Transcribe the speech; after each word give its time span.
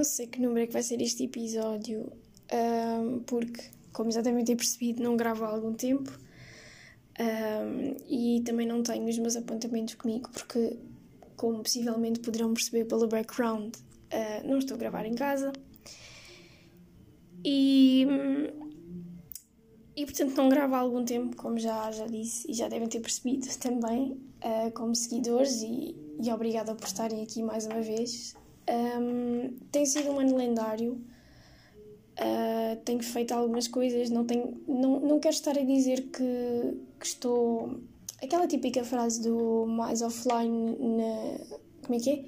não 0.00 0.04
sei 0.04 0.26
que 0.26 0.40
número 0.40 0.60
é 0.60 0.66
que 0.66 0.72
vai 0.72 0.82
ser 0.82 1.02
este 1.02 1.24
episódio, 1.24 2.10
uh, 2.50 3.20
porque, 3.26 3.62
como 3.92 4.10
já 4.10 4.22
devem 4.22 4.42
ter 4.42 4.56
percebido, 4.56 5.02
não 5.02 5.14
gravo 5.14 5.44
há 5.44 5.48
algum 5.48 5.74
tempo 5.74 6.10
uh, 7.20 7.96
e 8.08 8.40
também 8.40 8.66
não 8.66 8.82
tenho 8.82 9.06
os 9.06 9.18
meus 9.18 9.36
apontamentos 9.36 9.96
comigo, 9.96 10.30
porque, 10.30 10.78
como 11.36 11.62
possivelmente 11.62 12.20
poderão 12.20 12.54
perceber 12.54 12.86
pelo 12.86 13.06
background, 13.08 13.74
não 14.44 14.58
estou 14.58 14.74
a 14.74 14.78
gravar 14.78 15.04
em 15.04 15.14
casa. 15.14 15.52
E, 17.44 18.06
e 19.96 20.04
portanto 20.04 20.36
não 20.36 20.48
gravo 20.48 20.74
há 20.74 20.78
algum 20.78 21.04
tempo, 21.04 21.36
como 21.36 21.58
já, 21.58 21.90
já 21.92 22.06
disse 22.06 22.50
e 22.50 22.54
já 22.54 22.68
devem 22.68 22.88
ter 22.88 23.00
percebido 23.00 23.46
também, 23.58 24.18
como 24.74 24.94
seguidores 24.94 25.62
e, 25.62 25.94
e 26.22 26.30
obrigada 26.32 26.74
por 26.74 26.86
estarem 26.86 27.22
aqui 27.22 27.42
mais 27.42 27.66
uma 27.66 27.80
vez. 27.80 28.34
Um, 28.70 29.56
tem 29.72 29.84
sido 29.84 30.10
um 30.10 30.20
ano 30.20 30.36
lendário. 30.36 31.00
Uh, 32.18 32.76
tenho 32.84 33.02
feito 33.02 33.32
algumas 33.32 33.66
coisas, 33.66 34.10
não, 34.10 34.24
tenho, 34.26 34.62
não, 34.68 35.00
não 35.00 35.18
quero 35.18 35.34
estar 35.34 35.56
a 35.56 35.62
dizer 35.62 36.02
que, 36.10 36.76
que 36.98 37.06
estou. 37.06 37.80
Aquela 38.22 38.46
típica 38.46 38.84
frase 38.84 39.22
do 39.22 39.66
mais 39.66 40.02
offline 40.02 40.76
na. 40.78 41.58
Como 41.82 41.98
é 41.98 41.98
que 41.98 42.10
é? 42.10 42.24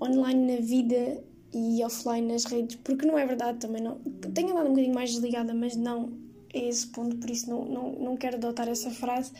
Online 0.00 0.54
na 0.54 0.60
vida 0.60 1.22
e 1.52 1.84
offline 1.84 2.32
nas 2.32 2.44
redes, 2.44 2.76
porque 2.76 3.06
não 3.06 3.18
é 3.18 3.26
verdade 3.26 3.58
também. 3.58 3.82
Não, 3.82 3.98
tenho 4.32 4.50
andado 4.50 4.66
um 4.66 4.70
bocadinho 4.70 4.94
mais 4.94 5.12
desligada, 5.12 5.52
mas 5.52 5.76
não 5.76 6.12
é 6.52 6.68
esse 6.68 6.86
ponto, 6.86 7.16
por 7.16 7.28
isso 7.28 7.50
não, 7.50 7.64
não, 7.64 7.92
não 7.92 8.16
quero 8.16 8.36
adotar 8.36 8.68
essa 8.68 8.90
frase 8.90 9.32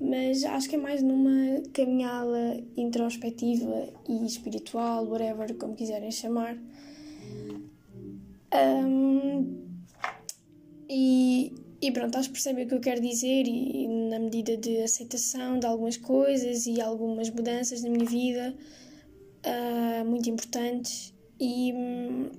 mas 0.00 0.44
acho 0.44 0.68
que 0.68 0.76
é 0.76 0.78
mais 0.78 1.02
numa 1.02 1.62
caminhada 1.72 2.62
introspectiva 2.76 3.88
e 4.08 4.26
espiritual, 4.26 5.06
whatever, 5.06 5.54
como 5.54 5.74
quiserem 5.74 6.10
chamar. 6.10 6.56
Um, 8.54 9.64
e, 10.88 11.52
e 11.80 11.90
pronto, 11.92 12.16
acho 12.16 12.28
que 12.28 12.34
percebem 12.34 12.64
o 12.64 12.68
que 12.68 12.74
eu 12.74 12.80
quero 12.80 13.00
dizer 13.00 13.46
e, 13.46 13.88
na 14.08 14.18
medida 14.18 14.56
de 14.56 14.82
aceitação 14.82 15.58
de 15.58 15.66
algumas 15.66 15.96
coisas 15.96 16.66
e 16.66 16.80
algumas 16.80 17.30
mudanças 17.30 17.82
na 17.82 17.90
minha 17.90 18.06
vida 18.06 18.54
uh, 19.44 20.04
muito 20.04 20.28
importantes 20.28 21.14
e 21.40 21.72
hum, 21.72 22.30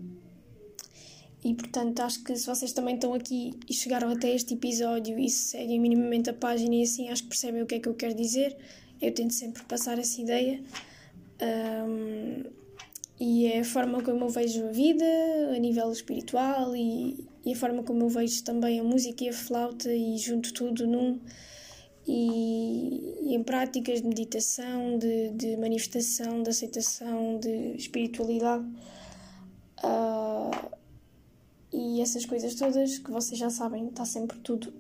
e 1.46 1.54
portanto 1.54 2.00
acho 2.00 2.24
que 2.24 2.36
se 2.36 2.48
vocês 2.48 2.74
também 2.74 2.96
estão 2.96 3.14
aqui 3.14 3.54
e 3.70 3.74
chegaram 3.74 4.10
até 4.10 4.34
este 4.34 4.56
episódio 4.56 5.20
e 5.20 5.30
seguem 5.30 5.80
minimamente 5.80 6.28
a 6.28 6.34
página 6.34 6.74
e 6.74 6.82
assim 6.82 7.10
acho 7.10 7.22
que 7.22 7.30
percebem 7.30 7.62
o 7.62 7.68
que 7.68 7.76
é 7.76 7.80
que 7.80 7.88
eu 7.88 7.94
quero 7.94 8.16
dizer. 8.16 8.58
Eu 9.00 9.14
tento 9.14 9.32
sempre 9.32 9.62
passar 9.66 10.00
essa 10.00 10.20
ideia. 10.20 10.64
Um, 11.88 12.46
e 13.20 13.46
é 13.46 13.60
a 13.60 13.64
forma 13.64 14.02
como 14.02 14.26
eu 14.26 14.30
vejo 14.30 14.66
a 14.66 14.72
vida 14.72 15.06
a 15.56 15.60
nível 15.60 15.92
espiritual 15.92 16.76
e, 16.76 17.24
e, 17.46 17.54
a 17.54 17.56
forma 17.56 17.84
como 17.84 18.02
eu 18.06 18.10
vejo 18.10 18.44
também 18.44 18.80
a 18.80 18.84
música 18.84 19.24
e 19.24 19.30
a 19.30 19.34
flauta 19.34 19.94
e 19.94 20.18
junto 20.18 20.52
tudo 20.52 20.88
num 20.88 21.20
e, 22.08 23.20
e 23.22 23.36
em 23.36 23.44
práticas 23.44 24.02
de 24.02 24.08
meditação, 24.08 24.98
de, 24.98 25.30
de, 25.30 25.58
manifestação, 25.58 26.42
de 26.42 26.50
aceitação, 26.50 27.38
de 27.40 27.76
espiritualidade. 27.78 28.66
Uh, 29.84 30.85
e 31.72 32.02
essas 32.02 32.26
coisas 32.26 32.56
todas 32.56 32.98
que 32.98 33.12
vocês 33.12 33.40
já 33.40 33.50
sabem, 33.50 33.88
está 33.88 34.06
sempre 34.06 34.38
tudo 34.40 34.74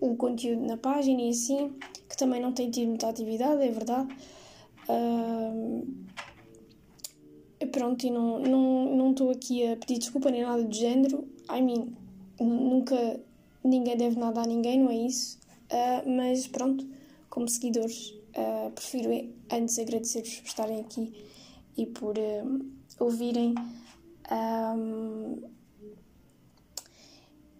o 0.00 0.16
conteúdo 0.16 0.64
na 0.64 0.76
página 0.76 1.20
e 1.20 1.30
assim, 1.30 1.72
que 2.08 2.16
também 2.16 2.40
não 2.40 2.52
tem 2.52 2.70
tido 2.70 2.88
muita 2.88 3.08
atividade, 3.08 3.62
é 3.62 3.70
verdade. 3.70 4.14
Uh, 4.88 5.86
pronto, 7.72 8.04
e 8.06 8.10
não 8.10 8.38
estou 8.38 8.50
não, 8.50 8.96
não 8.96 9.10
estou 9.10 9.30
aqui 9.30 9.66
a 9.66 9.76
pedir 9.76 9.98
desculpa 9.98 10.30
nem 10.30 10.42
nada 10.42 10.62
do 10.62 10.74
género. 10.74 11.28
I 11.50 11.60
mean, 11.60 11.88
nunca 12.40 13.20
ninguém 13.64 13.96
deve 13.96 14.18
nada 14.18 14.42
a 14.42 14.46
ninguém, 14.46 14.78
não 14.78 14.90
é 14.90 14.96
isso. 14.96 15.38
Uh, 15.70 16.08
mas 16.16 16.46
pronto, 16.46 16.88
como 17.28 17.48
seguidores, 17.48 18.10
uh, 18.36 18.70
prefiro 18.70 19.10
antes 19.52 19.78
agradecer-vos 19.78 20.40
por 20.40 20.46
estarem 20.46 20.80
aqui 20.80 21.12
e 21.76 21.86
por 21.86 22.14
ouvirem. 23.00 23.54
Um, 24.30 25.57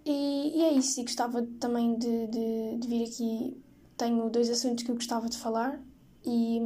e, 0.08 0.58
e 0.58 0.62
é 0.62 0.72
isso, 0.72 1.00
e 1.00 1.02
gostava 1.02 1.46
também 1.60 1.98
de, 1.98 2.26
de, 2.28 2.76
de, 2.78 2.88
vir 2.88 3.04
aqui. 3.04 3.62
Tenho 3.96 4.30
dois 4.30 4.48
assuntos 4.48 4.84
que 4.84 4.90
eu 4.90 4.94
gostava 4.94 5.28
de 5.28 5.36
falar 5.36 5.80
e, 6.24 6.58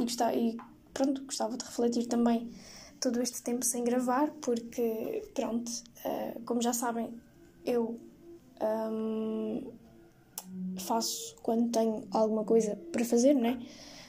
e, 0.00 0.02
gostava, 0.02 0.34
e 0.34 0.56
pronto, 0.92 1.22
gostava 1.24 1.56
de 1.56 1.64
refletir 1.64 2.06
também 2.06 2.50
todo 3.00 3.20
este 3.22 3.42
tempo 3.42 3.64
sem 3.64 3.84
gravar, 3.84 4.30
porque 4.40 5.22
pronto, 5.34 5.70
uh, 6.04 6.40
como 6.44 6.60
já 6.60 6.72
sabem, 6.72 7.10
eu 7.64 8.00
um, 8.60 9.70
faço 10.78 11.36
quando 11.42 11.70
tenho 11.70 12.04
alguma 12.10 12.44
coisa 12.44 12.76
para 12.90 13.04
fazer, 13.04 13.34
né? 13.34 13.60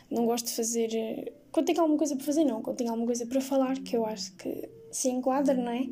Não 0.10 0.26
gosto 0.26 0.48
de 0.48 0.56
fazer. 0.56 1.34
Quando 1.52 1.68
tenho 1.68 1.82
alguma 1.82 1.98
coisa 1.98 2.16
para 2.16 2.26
fazer, 2.26 2.44
não. 2.44 2.62
Quando 2.62 2.78
tenho 2.78 2.90
alguma 2.90 3.08
coisa 3.08 3.26
para 3.26 3.42
falar, 3.42 3.78
que 3.80 3.96
eu 3.96 4.06
acho 4.06 4.34
que 4.36 4.70
se 4.92 5.10
enquadra, 5.10 5.54
não 5.54 5.72
é? 5.72 5.88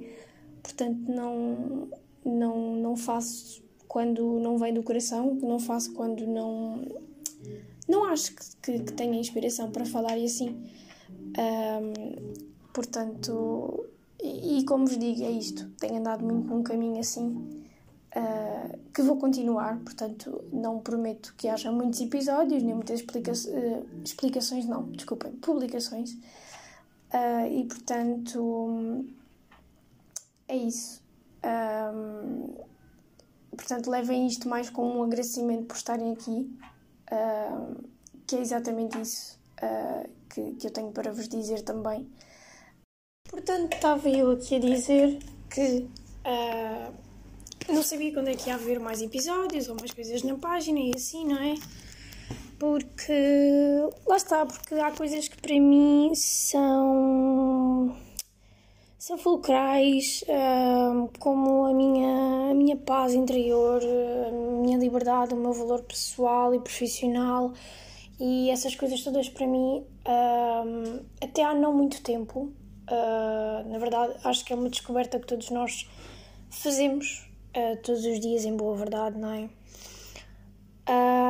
Portanto, 0.63 1.11
não 1.11 1.89
não, 2.25 2.75
não 2.75 2.95
faço 2.95 3.63
quando 3.87 4.39
não 4.39 4.57
vem 4.57 4.73
do 4.73 4.83
coração, 4.83 5.35
não 5.35 5.59
faço 5.59 5.93
quando 5.93 6.25
não. 6.27 6.85
Não 7.87 8.03
acho 8.05 8.35
que, 8.61 8.79
que, 8.79 8.93
tenha 8.93 9.17
inspiração 9.19 9.71
para 9.71 9.85
falar 9.85 10.17
e 10.17 10.25
assim. 10.25 10.69
Um, 11.37 12.33
portanto, 12.73 13.85
e, 14.21 14.59
e, 14.59 14.65
como 14.65 14.87
vos 14.87 14.97
digo, 14.97 15.23
é 15.23 15.31
isto. 15.31 15.69
Tenho 15.79 15.97
andado 15.97 16.25
muito 16.25 16.47
num 16.47 16.63
caminho 16.63 16.99
assim 16.99 17.63
uh, 18.15 18.79
que 18.93 19.01
vou 19.01 19.17
continuar. 19.17 19.79
Portanto, 19.79 20.43
não 20.51 20.79
prometo 20.79 21.33
que 21.37 21.47
haja 21.47 21.71
muitos 21.71 22.01
episódios, 22.01 22.63
nem 22.63 22.73
muitas 22.73 22.99
explica 22.99 23.31
uh, 23.31 23.87
explicações, 24.03 24.65
não, 24.65 24.83
desculpem, 24.91 25.31
publicações. 25.33 26.13
Uh, 27.13 27.47
e 27.51 27.65
portanto, 27.65 29.05
é 30.47 30.57
isso. 30.57 31.04
Um, 31.45 32.55
portanto, 33.51 33.89
levem 33.89 34.25
isto 34.25 34.49
mais 34.49 34.69
como 34.69 34.99
um 34.99 35.03
agradecimento 35.03 35.65
por 35.65 35.77
estarem 35.77 36.11
aqui, 36.11 36.49
um, 37.11 37.75
que 38.25 38.35
é 38.35 38.41
exatamente 38.41 38.99
isso 38.99 39.39
uh, 39.61 40.09
que, 40.29 40.53
que 40.53 40.67
eu 40.67 40.71
tenho 40.71 40.91
para 40.91 41.11
vos 41.11 41.27
dizer 41.27 41.61
também. 41.61 42.09
Portanto, 43.29 43.73
estava 43.73 44.09
eu 44.09 44.31
aqui 44.31 44.55
a 44.55 44.59
dizer 44.59 45.19
que 45.49 45.87
uh, 46.25 46.93
não 47.71 47.83
sabia 47.83 48.13
quando 48.13 48.29
é 48.29 48.35
que 48.35 48.49
ia 48.49 48.55
haver 48.55 48.79
mais 48.79 49.01
episódios 49.01 49.69
ou 49.69 49.75
mais 49.75 49.91
coisas 49.91 50.23
na 50.23 50.35
página 50.35 50.79
e 50.79 50.91
assim, 50.95 51.25
não 51.25 51.37
é? 51.37 51.55
Porque 52.57 53.13
lá 54.07 54.15
está, 54.15 54.45
porque 54.45 54.75
há 54.75 54.91
coisas 54.91 55.27
que 55.27 55.37
para 55.41 55.59
mim 55.59 56.13
são 56.15 57.34
são 59.05 59.19
fulcrais, 59.19 60.23
uh, 60.23 61.11
como 61.19 61.65
a 61.65 61.73
minha, 61.75 62.49
a 62.49 62.55
minha 62.55 62.75
paz 62.75 63.13
interior, 63.13 63.79
a 63.83 64.31
minha 64.31 64.79
liberdade, 64.79 65.35
o 65.35 65.37
meu 65.37 65.53
valor 65.53 65.83
pessoal 65.83 66.55
e 66.55 66.59
profissional 66.59 67.53
e 68.19 68.49
essas 68.49 68.73
coisas 68.73 69.03
todas 69.03 69.29
para 69.29 69.45
mim, 69.45 69.85
uh, 70.07 71.05
até 71.21 71.43
há 71.43 71.53
não 71.53 71.71
muito 71.71 72.01
tempo, 72.01 72.51
uh, 72.89 73.69
na 73.69 73.77
verdade, 73.77 74.15
acho 74.23 74.43
que 74.43 74.51
é 74.51 74.55
uma 74.55 74.71
descoberta 74.71 75.19
que 75.19 75.27
todos 75.27 75.51
nós 75.51 75.87
fazemos 76.49 77.29
todos 77.83 78.03
os 78.05 78.19
dias, 78.19 78.43
em 78.43 78.57
boa 78.57 78.75
verdade, 78.75 79.17
não 79.17 79.31
é? 79.31 79.49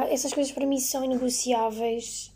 essas 0.10 0.34
coisas 0.34 0.52
para 0.52 0.66
mim 0.66 0.80
são 0.80 1.04
inegociáveis 1.04 2.34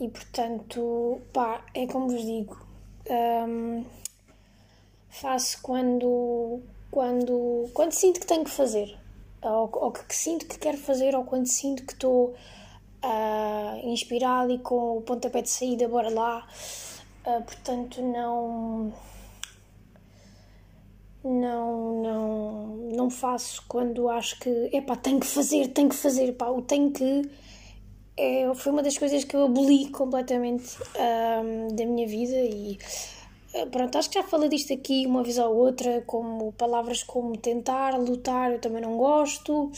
e, 0.00 0.08
portanto, 0.08 1.20
pá, 1.32 1.64
é 1.72 1.86
como 1.86 2.08
vos 2.08 2.20
digo. 2.22 2.67
Um, 3.10 3.84
faço 5.08 5.60
quando, 5.62 6.60
quando, 6.90 7.68
quando 7.72 7.92
sinto 7.92 8.20
que 8.20 8.26
tenho 8.26 8.44
que 8.44 8.50
fazer, 8.50 8.96
ou, 9.42 9.70
ou 9.72 9.92
que, 9.92 10.14
sinto 10.14 10.46
que 10.46 10.58
quero 10.58 10.78
fazer, 10.78 11.14
ou 11.14 11.24
quando 11.24 11.46
sinto 11.46 11.84
que 11.84 11.92
estou 11.92 12.34
uh, 13.04 13.88
inspirado 13.88 14.52
e 14.52 14.58
com 14.58 14.98
o 14.98 15.02
pontapé 15.02 15.42
de 15.42 15.50
saída, 15.50 15.88
bora 15.88 16.10
lá. 16.10 16.46
Uh, 17.26 17.42
portanto, 17.42 18.02
não. 18.02 18.92
Não, 21.24 22.00
não, 22.00 22.66
não 22.94 23.10
faço 23.10 23.64
quando 23.66 24.08
acho 24.08 24.38
que, 24.38 24.70
epá, 24.72 24.96
tenho 24.96 25.18
que 25.18 25.26
fazer, 25.26 25.68
tenho 25.68 25.88
que 25.88 25.96
fazer, 25.96 26.32
pá, 26.34 26.46
o 26.46 26.62
tenho 26.62 26.92
que 26.92 27.28
é, 28.18 28.52
foi 28.54 28.72
uma 28.72 28.82
das 28.82 28.98
coisas 28.98 29.22
que 29.22 29.36
eu 29.36 29.44
aboli 29.44 29.88
completamente 29.90 30.76
um, 30.98 31.74
da 31.74 31.86
minha 31.86 32.06
vida 32.06 32.34
e 32.34 32.76
eh, 33.54 33.66
pronto, 33.66 33.96
acho 33.96 34.10
que 34.10 34.18
já 34.18 34.26
falei 34.26 34.48
disto 34.48 34.72
aqui 34.72 35.06
uma 35.06 35.22
vez 35.22 35.38
ou 35.38 35.54
outra, 35.54 36.02
como 36.06 36.52
palavras 36.52 37.02
como 37.04 37.36
tentar, 37.36 37.96
lutar, 37.96 38.52
eu 38.52 38.58
também 38.58 38.82
não 38.82 38.96
gosto. 38.96 39.70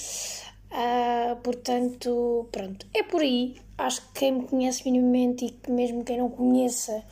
Uh, 0.73 1.37
portanto, 1.43 2.49
pronto, 2.51 2.87
é 2.95 3.03
por 3.03 3.21
aí. 3.21 3.57
acho 3.77 4.01
que 4.09 4.21
quem 4.21 4.33
me 4.33 4.47
conhece 4.47 4.85
minimamente 4.91 5.47
e 5.47 5.51
que 5.51 5.71
mesmo 5.71 6.05
quem 6.05 6.19
não 6.19 6.31
conheça 6.31 7.03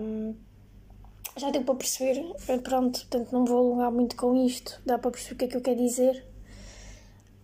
um, 0.00 0.34
já 1.36 1.50
deu 1.50 1.62
para 1.62 1.74
perceber. 1.74 2.24
Pronto, 2.62 3.00
portanto 3.00 3.32
não 3.32 3.44
vou 3.44 3.58
alongar 3.58 3.92
muito 3.92 4.16
com 4.16 4.34
isto, 4.46 4.80
dá 4.86 4.98
para 4.98 5.10
perceber 5.10 5.34
o 5.34 5.38
que 5.38 5.44
é 5.44 5.48
que 5.48 5.56
eu 5.56 5.60
quero 5.60 5.76
dizer. 5.76 6.35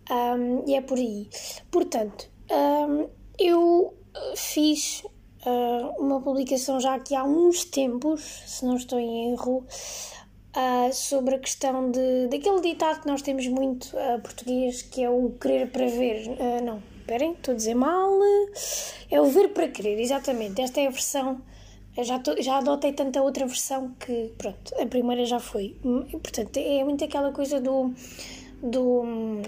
Um, 0.09 0.63
e 0.67 0.75
é 0.75 0.81
por 0.81 0.97
aí. 0.97 1.29
Portanto, 1.71 2.29
um, 2.51 3.07
eu 3.39 3.93
fiz 4.35 5.03
uh, 5.45 6.01
uma 6.01 6.21
publicação 6.21 6.79
já 6.79 6.95
aqui 6.95 7.15
há 7.15 7.23
uns 7.23 7.65
tempos, 7.65 8.21
se 8.45 8.65
não 8.65 8.75
estou 8.75 8.99
em 8.99 9.31
erro, 9.31 9.65
uh, 10.55 10.93
sobre 10.93 11.35
a 11.35 11.39
questão 11.39 11.89
de, 11.89 12.27
daquele 12.27 12.61
ditado 12.61 13.01
que 13.01 13.07
nós 13.07 13.21
temos 13.21 13.47
muito 13.47 13.85
uh, 13.95 14.21
português, 14.21 14.81
que 14.81 15.03
é 15.03 15.09
o 15.09 15.31
querer 15.31 15.71
para 15.71 15.87
ver. 15.87 16.29
Não, 16.63 16.81
esperem, 16.99 17.33
estou 17.33 17.53
a 17.53 17.57
dizer 17.57 17.75
mal. 17.75 18.11
É 19.09 19.21
o 19.21 19.25
ver 19.25 19.49
para 19.49 19.67
querer, 19.67 19.99
exatamente. 19.99 20.61
Esta 20.61 20.81
é 20.81 20.87
a 20.87 20.91
versão. 20.91 21.41
Já, 22.01 22.17
tô, 22.17 22.41
já 22.41 22.57
adotei 22.57 22.91
tanta 22.91 23.21
outra 23.21 23.45
versão 23.45 23.93
que, 23.99 24.33
pronto, 24.37 24.73
a 24.81 24.85
primeira 24.87 25.25
já 25.25 25.39
foi. 25.39 25.75
E, 26.07 26.17
portanto, 26.17 26.57
é 26.57 26.83
muito 26.83 27.03
aquela 27.03 27.31
coisa 27.31 27.61
do. 27.61 27.93
do 28.61 29.41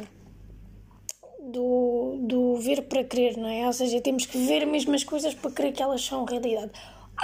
do, 1.51 2.17
do 2.21 2.55
ver 2.57 2.83
para 2.83 3.03
crer, 3.03 3.37
não 3.37 3.47
é? 3.47 3.65
Ou 3.65 3.73
seja, 3.73 4.01
temos 4.01 4.25
que 4.25 4.37
ver 4.37 4.65
mesmo 4.65 4.93
as 4.93 5.03
coisas 5.03 5.33
para 5.33 5.51
crer 5.51 5.73
que 5.73 5.81
elas 5.81 6.03
são 6.03 6.25
realidade. 6.25 6.71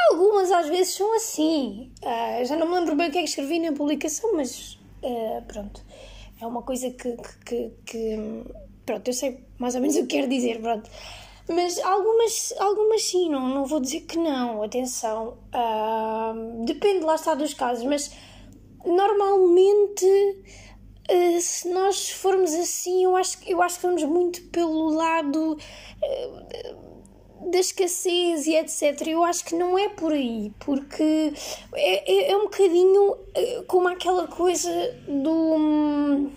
Algumas 0.09 0.51
às 0.51 0.68
vezes 0.68 0.95
são 0.95 1.15
assim. 1.15 1.91
Uh, 2.01 2.45
já 2.45 2.56
não 2.56 2.68
me 2.68 2.75
lembro 2.79 2.95
bem 2.95 3.09
o 3.09 3.12
que 3.12 3.18
é 3.18 3.23
que 3.23 3.29
escrevi 3.29 3.59
na 3.59 3.73
publicação, 3.73 4.33
mas 4.35 4.79
uh, 5.03 5.41
pronto. 5.47 5.83
É 6.39 6.45
uma 6.47 6.63
coisa 6.63 6.89
que, 6.89 7.15
que, 7.45 7.71
que, 7.85 8.44
Pronto, 8.85 9.07
eu 9.07 9.13
sei 9.13 9.39
mais 9.59 9.75
ou 9.75 9.81
menos 9.81 9.95
o 9.95 10.01
que 10.01 10.07
quero 10.07 10.27
dizer, 10.27 10.59
pronto. 10.59 10.89
Mas 11.47 11.79
algumas, 11.79 12.53
algumas 12.59 13.03
sim, 13.03 13.29
não, 13.29 13.47
não 13.47 13.65
vou 13.65 13.79
dizer 13.79 14.01
que 14.01 14.17
não, 14.17 14.63
atenção. 14.63 15.38
Uh, 15.53 16.65
depende 16.65 17.06
lá 17.06 17.15
está 17.15 17.35
dos 17.35 17.53
casos, 17.53 17.83
mas 17.85 18.12
normalmente 18.85 20.06
se 21.40 21.69
nós 21.69 22.10
formos 22.10 22.54
assim, 22.54 23.04
eu 23.04 23.16
acho, 23.16 23.38
eu 23.46 23.62
acho 23.62 23.75
que 23.78 23.86
vamos 23.86 24.04
muito 24.04 24.42
pelo 24.50 24.90
lado 24.90 25.58
da 27.50 27.60
escassez 27.60 28.46
e 28.46 28.56
etc. 28.56 29.08
Eu 29.08 29.24
acho 29.24 29.44
que 29.46 29.56
não 29.56 29.78
é 29.78 29.90
por 29.90 30.13
aí, 30.13 30.52
porque 30.60 31.34
é, 31.74 32.12
é, 32.12 32.31
é 32.31 32.38
um 32.38 32.44
bocadinho 32.44 33.18
eh, 33.34 33.63
como 33.68 33.88
aquela 33.88 34.28
coisa 34.28 34.69
do. 35.08 36.30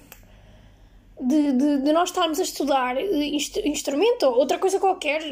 De, 1.21 1.53
de, 1.53 1.79
de, 1.79 1.93
nós 1.93 2.09
estarmos 2.09 2.41
a 2.41 2.43
estudar 2.43 2.97
instrumento 3.01 4.25
ou 4.27 4.35
outra 4.35 4.59
coisa 4.59 4.81
qualquer, 4.81 5.23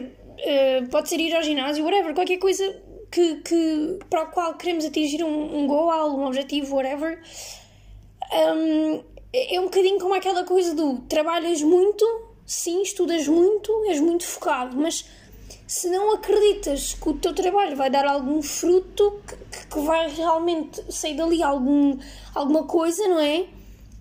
pode 0.90 1.08
ser 1.08 1.18
ir 1.18 1.34
ao 1.34 1.42
ginásio, 1.42 1.84
whatever, 1.84 2.14
qualquer 2.14 2.38
coisa 2.38 2.80
que, 3.10 3.34
que, 3.42 3.98
para 4.08 4.22
o 4.22 4.26
qual 4.28 4.54
queremos 4.54 4.84
atingir 4.84 5.24
um, 5.24 5.58
um 5.58 5.66
goal, 5.66 6.16
um 6.16 6.24
objetivo, 6.24 6.76
whatever. 6.76 7.20
Um, 8.32 9.02
é 9.32 9.58
um 9.60 9.64
bocadinho 9.64 9.98
como 9.98 10.14
aquela 10.14 10.44
coisa 10.44 10.74
do 10.74 10.98
trabalhas 11.08 11.62
muito, 11.62 12.04
sim, 12.44 12.82
estudas 12.82 13.26
muito, 13.26 13.72
és 13.86 13.98
muito 14.00 14.26
focado, 14.26 14.76
mas 14.76 15.04
se 15.66 15.88
não 15.88 16.12
acreditas 16.12 16.94
que 16.94 17.08
o 17.08 17.14
teu 17.14 17.34
trabalho 17.34 17.74
vai 17.76 17.88
dar 17.88 18.04
algum 18.04 18.42
fruto, 18.42 19.20
que, 19.26 19.66
que 19.68 19.80
vai 19.80 20.10
realmente 20.10 20.92
sair 20.92 21.14
dali 21.14 21.42
algum, 21.42 21.98
alguma 22.34 22.64
coisa, 22.64 23.08
não 23.08 23.18
é? 23.18 23.46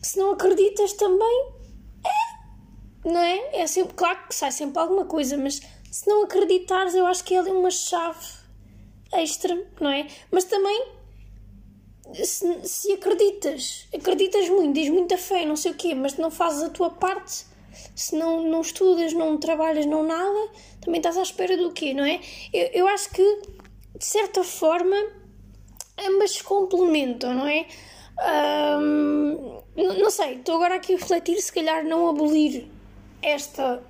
Se 0.02 0.18
não 0.18 0.32
acreditas 0.32 0.94
também, 0.94 1.46
é, 2.06 3.10
não 3.10 3.22
é? 3.22 3.62
É 3.62 3.68
sempre, 3.68 3.94
claro 3.94 4.20
que 4.28 4.36
sai 4.36 4.52
sempre 4.52 4.82
alguma 4.82 5.06
coisa, 5.06 5.38
mas 5.38 5.62
se 5.90 6.10
não 6.10 6.24
acreditares, 6.24 6.94
eu 6.94 7.06
acho 7.06 7.24
que 7.24 7.36
é 7.36 7.40
ali 7.40 7.52
uma 7.52 7.72
chave 7.72 8.26
extra, 9.14 9.58
não 9.80 9.90
é? 9.90 10.08
Mas 10.30 10.44
também, 10.46 10.88
se, 12.14 12.68
se 12.68 12.92
acreditas, 12.94 13.88
acreditas 13.94 14.50
muito, 14.50 14.74
tens 14.74 14.90
muita 14.90 15.18
fé, 15.18 15.46
não 15.46 15.56
sei 15.56 15.72
o 15.72 15.76
quê, 15.76 15.94
mas 15.96 16.18
não 16.18 16.32
fazes 16.32 16.64
a 16.64 16.70
tua 16.70 16.90
parte 16.90 17.52
se 17.96 18.16
não, 18.16 18.44
não 18.44 18.62
estudas, 18.62 19.14
não 19.14 19.38
trabalhas, 19.38 19.86
não 19.86 20.04
nada, 20.04 20.50
também 20.82 21.00
estás 21.00 21.18
à 21.18 21.22
espera 21.22 21.58
do 21.58 21.72
quê, 21.72 21.94
não 21.94 22.04
é? 22.04 22.20
Eu, 22.54 22.70
eu 22.74 22.88
acho 22.88 23.10
que, 23.10 23.42
de 23.98 24.06
certa 24.06 24.44
forma, 24.44 24.96
ambas 26.00 26.32
se 26.32 26.44
complementam, 26.44 27.34
não 27.34 27.48
é? 27.48 27.66
Não, 29.76 29.98
não 29.98 30.10
sei, 30.10 30.36
estou 30.36 30.56
agora 30.56 30.76
aqui 30.76 30.94
a 30.94 30.98
refletir, 30.98 31.42
se 31.42 31.52
calhar 31.52 31.84
não 31.84 32.10
abolir 32.10 32.68
esta 33.22 33.82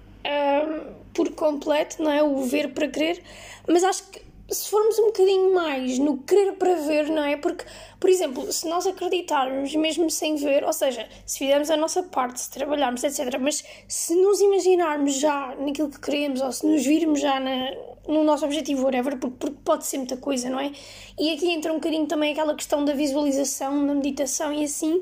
por 1.13 1.33
completo, 1.33 2.01
não 2.01 2.11
é? 2.11 2.23
O 2.23 2.43
ver 2.43 2.73
para 2.73 2.87
crer, 2.87 3.21
mas 3.67 3.83
acho 3.83 4.09
que 4.09 4.21
se 4.51 4.69
formos 4.69 4.99
um 4.99 5.05
bocadinho 5.07 5.53
mais 5.53 5.97
no 5.97 6.17
querer 6.17 6.53
para 6.53 6.75
ver, 6.75 7.09
não 7.09 7.23
é? 7.23 7.37
Porque, 7.37 7.63
por 7.99 8.09
exemplo, 8.09 8.51
se 8.51 8.67
nós 8.67 8.85
acreditarmos 8.85 9.73
mesmo 9.75 10.09
sem 10.09 10.35
ver, 10.35 10.63
ou 10.63 10.73
seja, 10.73 11.07
se 11.25 11.39
fizermos 11.39 11.71
a 11.71 11.77
nossa 11.77 12.03
parte, 12.03 12.41
se 12.41 12.51
trabalharmos, 12.51 13.03
etc., 13.03 13.37
mas 13.39 13.63
se 13.87 14.13
nos 14.15 14.41
imaginarmos 14.41 15.15
já 15.15 15.55
naquilo 15.57 15.89
que 15.89 15.99
queremos, 15.99 16.41
ou 16.41 16.51
se 16.51 16.65
nos 16.67 16.85
virmos 16.85 17.21
já 17.21 17.39
na, 17.39 17.71
no 18.07 18.23
nosso 18.23 18.43
objetivo, 18.43 18.83
whatever, 18.83 19.17
porque, 19.17 19.37
porque 19.39 19.57
pode 19.63 19.85
ser 19.85 19.97
muita 19.99 20.17
coisa, 20.17 20.49
não 20.49 20.59
é? 20.59 20.71
E 21.17 21.33
aqui 21.33 21.49
entra 21.49 21.71
um 21.71 21.75
bocadinho 21.75 22.05
também 22.05 22.33
aquela 22.33 22.53
questão 22.53 22.83
da 22.83 22.93
visualização, 22.93 23.87
da 23.87 23.93
meditação 23.93 24.51
e 24.51 24.65
assim. 24.65 25.01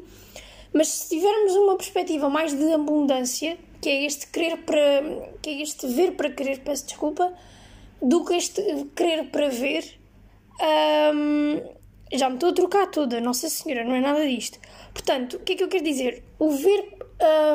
Mas 0.72 0.90
se 0.90 1.10
tivermos 1.10 1.56
uma 1.56 1.76
perspectiva 1.76 2.30
mais 2.30 2.54
de 2.54 2.72
abundância, 2.72 3.58
que 3.82 3.90
é 3.90 4.06
este 4.06 4.28
querer 4.28 4.58
para. 4.58 5.02
que 5.42 5.50
é 5.50 5.62
este 5.64 5.88
ver 5.88 6.12
para 6.12 6.30
querer, 6.30 6.60
peço 6.60 6.86
desculpa 6.86 7.34
do 8.02 8.26
que 8.26 8.34
este 8.36 8.62
querer 8.96 9.30
para 9.30 9.50
ver. 9.50 10.00
Um, 10.62 11.62
já 12.12 12.28
me 12.28 12.36
estou 12.36 12.50
a 12.50 12.54
trocar 12.54 12.88
toda, 12.88 13.22
Nossa 13.22 13.50
Senhora, 13.50 13.84
não 13.84 13.96
é 13.96 14.02
nada 14.02 14.28
disto. 14.28 14.60
Portanto, 14.94 15.38
o 15.38 15.40
que 15.40 15.54
é 15.54 15.56
que 15.56 15.64
eu 15.64 15.68
quero 15.68 15.84
dizer? 15.84 16.24
O 16.40 16.52
ver 16.52 16.98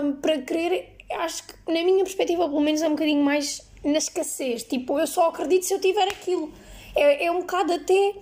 um, 0.03 0.13
para 0.13 0.41
querer, 0.43 0.97
acho 1.19 1.45
que 1.47 1.55
na 1.67 1.83
minha 1.83 2.05
perspectiva, 2.05 2.49
pelo 2.49 2.61
menos, 2.61 2.81
é 2.83 2.87
um 2.87 2.93
bocadinho 2.93 3.23
mais 3.23 3.61
na 3.85 3.99
escassez. 3.99 4.63
Tipo, 4.65 4.99
eu 4.99 5.07
só 5.07 5.29
acredito 5.29 5.65
se 5.65 5.75
eu 5.75 5.81
tiver 5.81 6.09
aquilo. 6.09 6.53
É, 6.95 7.27
é 7.27 7.33
um 7.33 7.41
bocado 7.41 7.73
até. 7.73 8.15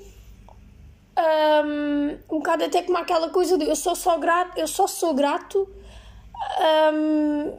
Um, 1.14 2.18
um 2.30 2.38
bocado 2.38 2.64
até 2.64 2.82
como 2.82 2.96
aquela 2.96 3.28
coisa 3.28 3.58
de 3.58 3.66
eu 3.66 3.76
só 3.76 3.94
sou 3.94 4.18
grato, 4.18 4.58
eu 4.58 4.66
só 4.66 4.86
sou 4.86 5.12
grato 5.12 5.68
um, 6.94 7.52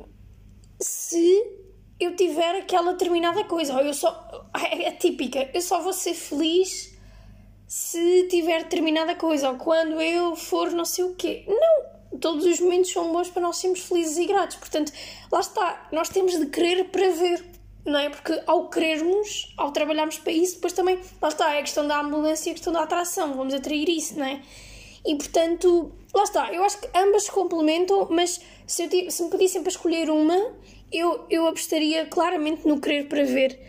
se 0.80 1.63
eu 2.00 2.16
tiver 2.16 2.56
aquela 2.56 2.94
determinada 2.94 3.44
coisa. 3.44 3.74
Ou 3.76 3.82
eu 3.82 3.94
só. 3.94 4.48
É, 4.56 4.88
é 4.88 4.92
típica. 4.92 5.50
Eu 5.54 5.62
só 5.62 5.82
vou 5.82 5.94
ser 5.94 6.14
feliz 6.14 6.94
se 7.68 8.28
tiver 8.30 8.64
determinada 8.64 9.16
coisa. 9.16 9.50
Ou 9.50 9.58
quando 9.58 10.02
eu 10.02 10.36
for 10.36 10.72
não 10.72 10.86
sei 10.86 11.06
o 11.06 11.16
quê. 11.16 11.46
Não! 11.48 12.20
Todos 12.20 12.46
os 12.46 12.60
momentos 12.60 12.92
são 12.92 13.12
bons 13.12 13.30
para 13.30 13.42
nós 13.42 13.58
sermos 13.58 13.80
felizes 13.80 14.18
e 14.18 14.26
gratos. 14.26 14.58
Portanto, 14.58 14.92
lá 15.32 15.40
está. 15.40 15.88
Nós 15.92 16.10
temos 16.10 16.38
de 16.38 16.46
querer 16.48 16.86
para 16.86 17.10
ver. 17.10 17.44
Não 17.86 18.00
é? 18.00 18.10
Porque 18.10 18.42
ao 18.48 18.70
querermos, 18.70 19.54
ao 19.58 19.72
trabalharmos 19.72 20.18
para 20.18 20.32
isso, 20.32 20.56
depois 20.56 20.74
também. 20.74 21.00
Lá 21.22 21.28
está. 21.30 21.54
É 21.56 21.60
a 21.60 21.64
questão 21.64 21.88
da 21.88 22.00
ambulância 22.00 22.50
e 22.50 22.52
a 22.52 22.54
questão 22.54 22.74
da 22.74 22.84
atração. 22.84 23.34
Vamos 23.34 23.54
atrair 23.54 23.90
isso, 23.90 24.18
não 24.18 24.26
é? 24.26 24.42
E 25.06 25.16
portanto, 25.16 25.92
lá 26.14 26.24
está. 26.24 26.54
Eu 26.54 26.64
acho 26.64 26.80
que 26.80 26.90
ambas 26.98 27.24
se 27.24 27.32
complementam, 27.32 28.08
mas 28.10 28.40
se, 28.66 28.84
eu, 28.84 29.12
se 29.12 29.24
me 29.24 29.30
pedissem 29.30 29.62
para 29.62 29.72
escolher 29.72 30.10
uma, 30.10 30.54
eu, 30.92 31.26
eu 31.30 31.48
apostaria 31.48 32.06
claramente 32.06 32.68
no 32.68 32.80
querer 32.80 33.08
para 33.08 33.24
ver, 33.24 33.60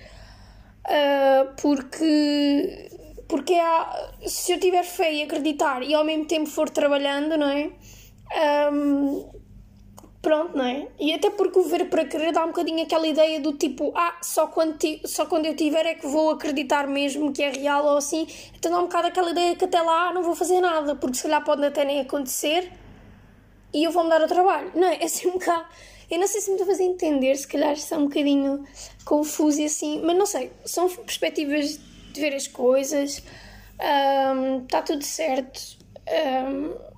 uh, 0.86 1.54
porque, 1.60 2.88
porque 3.26 3.54
há, 3.54 4.12
se 4.26 4.52
eu 4.52 4.60
tiver 4.60 4.84
fé 4.84 5.12
e 5.12 5.22
acreditar 5.22 5.82
e 5.82 5.94
ao 5.94 6.04
mesmo 6.04 6.26
tempo 6.26 6.46
for 6.46 6.68
trabalhando, 6.70 7.36
não 7.36 7.48
é? 7.48 7.70
Um, 8.72 9.43
pronto, 10.24 10.56
não 10.56 10.64
é? 10.64 10.88
E 10.98 11.12
até 11.12 11.30
porque 11.30 11.58
o 11.58 11.62
ver 11.64 11.88
para 11.90 12.04
querer 12.04 12.32
dá 12.32 12.42
um 12.44 12.48
bocadinho 12.48 12.82
aquela 12.82 13.06
ideia 13.06 13.38
do 13.38 13.52
tipo, 13.52 13.92
ah, 13.94 14.16
só 14.22 14.46
quando, 14.46 14.78
ti, 14.78 15.00
só 15.04 15.26
quando 15.26 15.46
eu 15.46 15.54
tiver 15.54 15.84
é 15.84 15.94
que 15.94 16.06
vou 16.06 16.30
acreditar 16.30 16.88
mesmo 16.88 17.32
que 17.32 17.42
é 17.42 17.50
real 17.50 17.84
ou 17.84 17.98
assim. 17.98 18.26
Então 18.56 18.72
dá 18.72 18.78
um 18.78 18.84
bocado 18.84 19.08
aquela 19.08 19.30
ideia 19.30 19.54
que 19.54 19.64
até 19.64 19.80
lá 19.80 20.12
não 20.12 20.22
vou 20.22 20.34
fazer 20.34 20.60
nada, 20.60 20.96
porque 20.96 21.16
se 21.16 21.24
calhar 21.24 21.44
pode 21.44 21.64
até 21.64 21.84
nem 21.84 22.00
acontecer 22.00 22.72
e 23.72 23.84
eu 23.84 23.92
vou-me 23.92 24.08
dar 24.08 24.22
o 24.22 24.26
trabalho. 24.26 24.72
Não 24.74 24.88
é? 24.88 24.96
É 25.02 25.04
assim 25.04 25.28
um 25.28 25.32
bocado 25.32 25.66
eu 26.10 26.18
não 26.18 26.26
sei 26.26 26.40
se 26.40 26.50
me 26.50 26.56
estou 26.56 26.66
a 26.66 26.70
fazer 26.70 26.84
entender, 26.84 27.34
se 27.36 27.46
calhar 27.46 27.76
são 27.76 28.02
um 28.02 28.04
bocadinho 28.04 28.64
confuso 29.04 29.60
e 29.60 29.64
assim, 29.64 30.00
mas 30.02 30.16
não 30.16 30.26
sei, 30.26 30.52
são 30.64 30.88
perspectivas 30.88 31.78
de 32.12 32.20
ver 32.20 32.34
as 32.34 32.46
coisas, 32.46 33.22
está 34.62 34.82
tudo 34.82 35.02
certo, 35.02 35.76
um, 36.06 36.93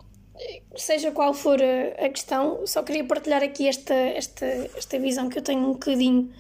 seja 0.77 1.11
qual 1.11 1.33
for 1.35 1.59
a, 1.63 2.09
questão, 2.09 2.67
só 2.67 2.83
queria 2.83 3.05
partilhar 3.05 3.43
aqui 3.43 3.69
esta, 3.69 3.95
esta, 3.95 4.45
esta 4.45 4.99
visão 4.99 5.29
que 5.29 5.39
eu 5.39 5.43
tenho 5.43 5.61
um 5.61 5.73
bocadinho 5.73 6.33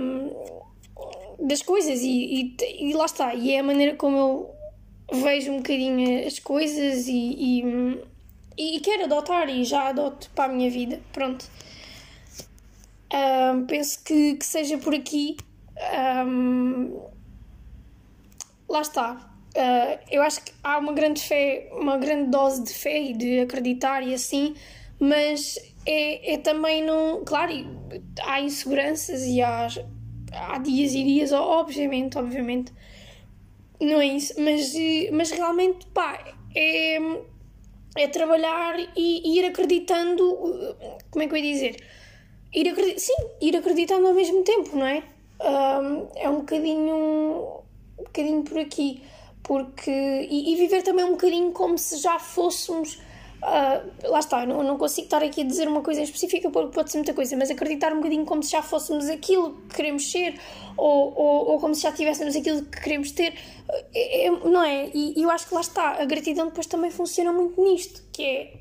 um, 0.00 1.46
das 1.46 1.62
coisas 1.62 2.00
e, 2.00 2.56
e, 2.60 2.90
e, 2.90 2.92
lá 2.94 3.06
está, 3.06 3.34
e 3.34 3.52
é 3.52 3.60
a 3.60 3.62
maneira 3.62 3.96
como 3.96 4.16
eu 4.16 5.20
vejo 5.22 5.52
um 5.52 5.58
bocadinho 5.58 6.26
as 6.26 6.38
coisas 6.38 7.06
e, 7.08 7.12
e 7.12 8.02
e 8.56 8.80
quero 8.80 9.04
adotar 9.04 9.48
e 9.50 9.64
já 9.64 9.88
adoto 9.88 10.30
para 10.30 10.50
a 10.50 10.54
minha 10.54 10.70
vida. 10.70 11.00
Pronto. 11.12 11.44
Um, 13.12 13.66
penso 13.66 14.02
que, 14.02 14.34
que 14.34 14.46
seja 14.46 14.78
por 14.78 14.94
aqui. 14.94 15.36
Um, 16.26 17.02
lá 18.68 18.80
está. 18.80 19.35
Uh, 19.56 19.98
eu 20.10 20.22
acho 20.22 20.44
que 20.44 20.52
há 20.62 20.76
uma 20.76 20.92
grande 20.92 21.22
fé, 21.22 21.70
uma 21.72 21.96
grande 21.96 22.30
dose 22.30 22.62
de 22.62 22.74
fé 22.74 23.00
e 23.00 23.14
de 23.14 23.40
acreditar 23.40 24.06
e 24.06 24.12
assim, 24.12 24.54
mas 25.00 25.58
é, 25.86 26.34
é 26.34 26.38
também 26.38 26.84
não. 26.84 27.24
Claro, 27.24 27.52
há 28.22 28.38
inseguranças 28.40 29.24
e 29.24 29.40
há, 29.40 29.66
há 30.32 30.58
dias 30.58 30.92
e 30.92 31.02
dias, 31.02 31.32
obviamente, 31.32 32.18
obviamente. 32.18 32.70
Não 33.80 34.00
é 34.00 34.06
isso, 34.06 34.34
mas, 34.38 34.74
mas 35.12 35.30
realmente, 35.30 35.86
pá, 35.86 36.18
é, 36.54 36.98
é 37.96 38.08
trabalhar 38.08 38.78
e, 38.78 38.88
e 38.96 39.38
ir 39.38 39.46
acreditando. 39.46 40.76
Como 41.10 41.22
é 41.22 41.28
que 41.28 41.32
eu 41.32 41.38
ia 41.38 41.52
dizer? 41.52 41.76
Ir. 42.54 42.98
Sim, 42.98 43.16
ir 43.40 43.56
acreditando 43.56 44.06
ao 44.06 44.12
mesmo 44.12 44.42
tempo, 44.42 44.76
não 44.76 44.86
é? 44.86 45.02
Um, 45.40 46.08
é 46.16 46.28
um 46.28 46.40
bocadinho, 46.40 47.62
um 47.98 48.04
bocadinho 48.04 48.42
por 48.42 48.58
aqui. 48.58 49.02
Porque, 49.46 49.90
e, 49.90 50.52
e 50.52 50.56
viver 50.56 50.82
também 50.82 51.04
um 51.04 51.12
bocadinho 51.12 51.52
como 51.52 51.78
se 51.78 51.98
já 51.98 52.18
fôssemos 52.18 52.98
Uh, 53.42 54.10
lá 54.10 54.18
está, 54.18 54.46
não, 54.46 54.62
não 54.62 54.78
consigo 54.78 55.04
estar 55.04 55.22
aqui 55.22 55.42
a 55.42 55.44
dizer 55.44 55.68
uma 55.68 55.82
coisa 55.82 56.00
específica 56.00 56.50
porque 56.50 56.74
pode 56.74 56.90
ser 56.90 56.98
muita 56.98 57.12
coisa, 57.12 57.36
mas 57.36 57.50
acreditar 57.50 57.92
um 57.92 57.96
bocadinho 57.96 58.24
como 58.24 58.42
se 58.42 58.50
já 58.50 58.62
fôssemos 58.62 59.08
aquilo 59.08 59.54
que 59.68 59.76
queremos 59.76 60.10
ser 60.10 60.40
ou, 60.76 61.14
ou, 61.14 61.50
ou 61.50 61.60
como 61.60 61.74
se 61.74 61.82
já 61.82 61.92
tivéssemos 61.92 62.34
aquilo 62.34 62.64
que 62.64 62.80
queremos 62.80 63.12
ter, 63.12 63.34
é, 63.94 64.26
é, 64.26 64.30
não 64.30 64.62
é? 64.62 64.90
E, 64.92 65.20
e, 65.20 65.22
eu 65.22 65.30
acho 65.30 65.46
que 65.48 65.54
lá 65.54 65.60
está, 65.60 66.02
a 66.02 66.04
gratidão 66.06 66.46
depois 66.46 66.66
também 66.66 66.90
funciona 66.90 67.30
muito 67.30 67.62
nisto, 67.62 68.02
que 68.10 68.22
é 68.24 68.52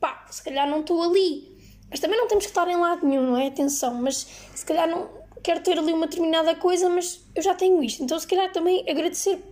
pá, 0.00 0.24
se 0.30 0.42
calhar 0.42 0.66
não 0.66 0.80
estou 0.80 1.02
ali, 1.02 1.58
mas 1.90 2.00
também 2.00 2.16
não 2.16 2.28
temos 2.28 2.44
que 2.44 2.50
estar 2.50 2.66
em 2.68 2.76
lado 2.76 3.06
nenhum, 3.06 3.32
não 3.32 3.36
é? 3.36 3.48
Atenção, 3.48 3.94
mas 3.94 4.26
se 4.54 4.64
calhar 4.64 4.88
não 4.88 5.10
quero 5.42 5.60
ter 5.60 5.76
ali 5.78 5.92
uma 5.92 6.06
determinada 6.06 6.54
coisa, 6.54 6.88
mas 6.88 7.20
eu 7.34 7.42
já 7.42 7.54
tenho 7.54 7.82
isto, 7.82 8.02
então 8.02 8.18
se 8.18 8.26
calhar 8.26 8.50
também 8.52 8.88
agradecer 8.88 9.42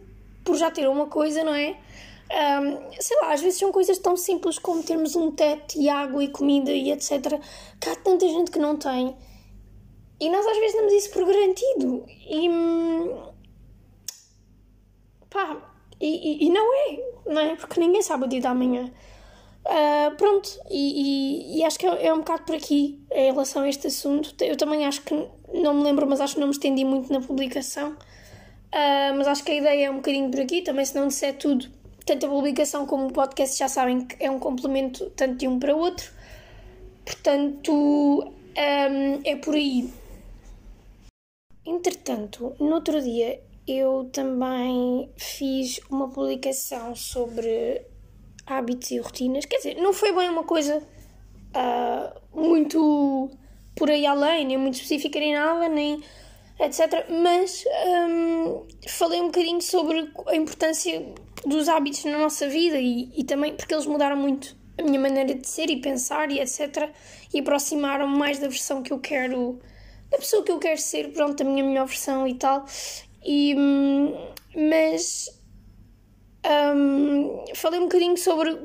por 0.51 0.57
já 0.57 0.69
ter 0.69 0.89
uma 0.89 1.07
coisa, 1.07 1.45
não 1.45 1.55
é? 1.55 1.77
Um, 2.31 2.93
sei 3.01 3.17
lá, 3.21 3.33
às 3.33 3.41
vezes 3.41 3.59
são 3.59 3.71
coisas 3.71 3.99
tão 3.99 4.17
simples 4.17 4.59
como 4.59 4.83
termos 4.83 5.15
um 5.15 5.31
teto 5.31 5.79
e 5.79 5.89
água 5.89 6.23
e 6.25 6.29
comida 6.29 6.73
e 6.73 6.91
etc. 6.91 7.41
que 7.81 7.89
há 7.89 7.95
tanta 7.95 8.27
gente 8.27 8.51
que 8.51 8.59
não 8.59 8.77
tem. 8.77 9.17
E 10.21 10.29
nós 10.29 10.45
às 10.45 10.59
vezes 10.59 10.77
damos 10.77 10.93
isso 10.93 11.11
por 11.11 11.25
garantido. 11.25 12.05
E. 12.09 12.49
pá. 15.31 15.67
E, 16.01 16.07
e, 16.07 16.47
e 16.47 16.51
não 16.51 16.75
é, 16.75 17.13
não 17.27 17.41
é? 17.41 17.57
Porque 17.57 17.79
ninguém 17.79 18.03
sabe 18.03 18.25
o 18.25 18.29
dia 18.29 18.41
da 18.41 18.55
manhã. 18.55 18.91
Uh, 19.67 20.17
pronto, 20.17 20.49
e, 20.71 21.59
e, 21.59 21.59
e, 21.59 21.65
acho 21.65 21.79
que 21.79 21.87
é, 21.87 22.07
é, 22.07 22.15
um 22.15 22.19
bocado 22.19 22.45
por 22.45 22.55
aqui 22.57 22.99
em 23.13 23.31
relação 23.31 23.63
a 23.63 23.69
este 23.69 23.87
assunto. 23.87 24.35
Eu 24.43 24.57
também 24.57 24.87
acho 24.87 25.03
que, 25.03 25.15
não 25.53 25.75
me 25.75 25.83
lembro, 25.85 26.07
mas 26.09 26.21
acho 26.21 26.35
que 26.35 26.41
não 26.41 26.49
me 26.49 26.55
estendi 26.55 26.85
muito 26.85 27.13
na 27.13 27.21
publicação. 27.21 27.97
Uh, 28.73 29.17
mas 29.17 29.27
acho 29.27 29.45
que 29.45 29.53
a 29.53 29.57
ideia 29.57 29.87
é 29.87 29.91
um 29.91 29.97
bocadinho 29.97 30.31
por 30.31 30.41
aqui. 30.41 30.63
Também, 30.63 30.85
se 30.85 30.95
não 30.95 31.09
disser 31.09 31.37
tudo, 31.37 31.69
tanto 32.07 32.27
a 32.27 32.29
publicação 32.29 32.87
como 32.87 33.07
o 33.07 33.13
podcast 33.13 33.59
já 33.59 33.69
sabem 33.69 34.07
que 34.07 34.17
é 34.23 34.31
um 34.31 34.39
complemento 34.39 35.11
tanto 35.11 35.37
de 35.37 35.49
um 35.49 35.59
para 35.59 35.75
o 35.75 35.79
outro. 35.79 36.11
Portanto, 37.05 37.73
um, 37.73 39.21
é 39.25 39.37
por 39.37 39.55
aí. 39.55 39.91
Entretanto, 41.67 42.55
no 42.59 42.75
outro 42.75 43.01
dia 43.03 43.41
eu 43.67 44.09
também 44.13 45.11
fiz 45.17 45.81
uma 45.91 46.09
publicação 46.09 46.95
sobre 46.97 47.83
hábitos 48.47 48.91
e 48.91 48.99
rotinas. 48.99 49.45
Quer 49.45 49.59
dizer, 49.59 49.75
não 49.77 49.93
foi 49.93 50.13
bem 50.13 50.29
uma 50.29 50.45
coisa 50.45 50.83
uh, 51.55 52.21
muito 52.39 53.31
por 53.77 53.91
aí 53.91 54.05
além, 54.05 54.47
nem 54.47 54.59
muito 54.59 54.75
específica 54.75 55.19
nem 55.19 55.35
nada, 55.35 55.69
nem 55.69 56.03
etc. 56.61 57.07
Mas 57.09 57.65
um, 58.09 58.67
falei 58.89 59.21
um 59.21 59.27
bocadinho 59.27 59.61
sobre 59.61 60.11
a 60.27 60.37
importância 60.37 61.05
dos 61.45 61.69
hábitos 61.69 62.05
na 62.05 62.19
nossa 62.19 62.49
vida 62.49 62.79
e, 62.79 63.11
e 63.17 63.25
também 63.25 63.55
porque 63.55 63.73
eles 63.73 63.87
mudaram 63.87 64.17
muito 64.17 64.57
a 64.79 64.83
minha 64.83 65.01
maneira 65.01 65.35
de 65.35 65.47
ser 65.47 65.71
e 65.71 65.81
pensar 65.81 66.31
e 66.31 66.41
etc. 66.41 66.91
E 67.33 67.41
aproximaram-me 67.41 68.17
mais 68.17 68.39
da 68.39 68.49
versão 68.49 68.83
que 68.83 68.93
eu 68.93 68.99
quero, 68.99 69.59
da 70.11 70.19
pessoa 70.19 70.43
que 70.45 70.53
eu 70.53 70.59
quero 70.59 70.81
ser, 70.81 71.13
pronto, 71.13 71.43
a 71.43 71.47
minha 71.47 71.65
melhor 71.65 71.87
versão 71.87 72.27
e 72.27 72.35
tal. 72.35 72.65
E, 73.25 73.55
hum, 73.57 74.15
mas 74.55 75.41
um, 76.75 77.45
falei 77.55 77.81
um 77.81 77.85
bocadinho 77.85 78.17
sobre. 78.17 78.59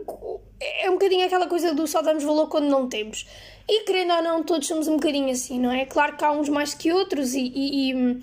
É 0.81 0.89
um 0.89 0.93
bocadinho 0.93 1.25
aquela 1.25 1.47
coisa 1.47 1.73
do 1.73 1.85
só 1.85 2.01
damos 2.01 2.23
valor 2.23 2.47
quando 2.47 2.69
não 2.69 2.87
temos. 2.87 3.25
E 3.67 3.83
querendo 3.83 4.13
ou 4.13 4.21
não, 4.21 4.43
todos 4.43 4.67
somos 4.67 4.87
um 4.87 4.95
bocadinho 4.95 5.31
assim, 5.31 5.59
não 5.59 5.71
é? 5.71 5.85
Claro 5.85 6.15
que 6.17 6.23
há 6.23 6.31
uns 6.31 6.49
mais 6.49 6.73
que 6.73 6.91
outros 6.91 7.33
e, 7.33 7.51
e, 7.55 7.91
e 7.91 8.21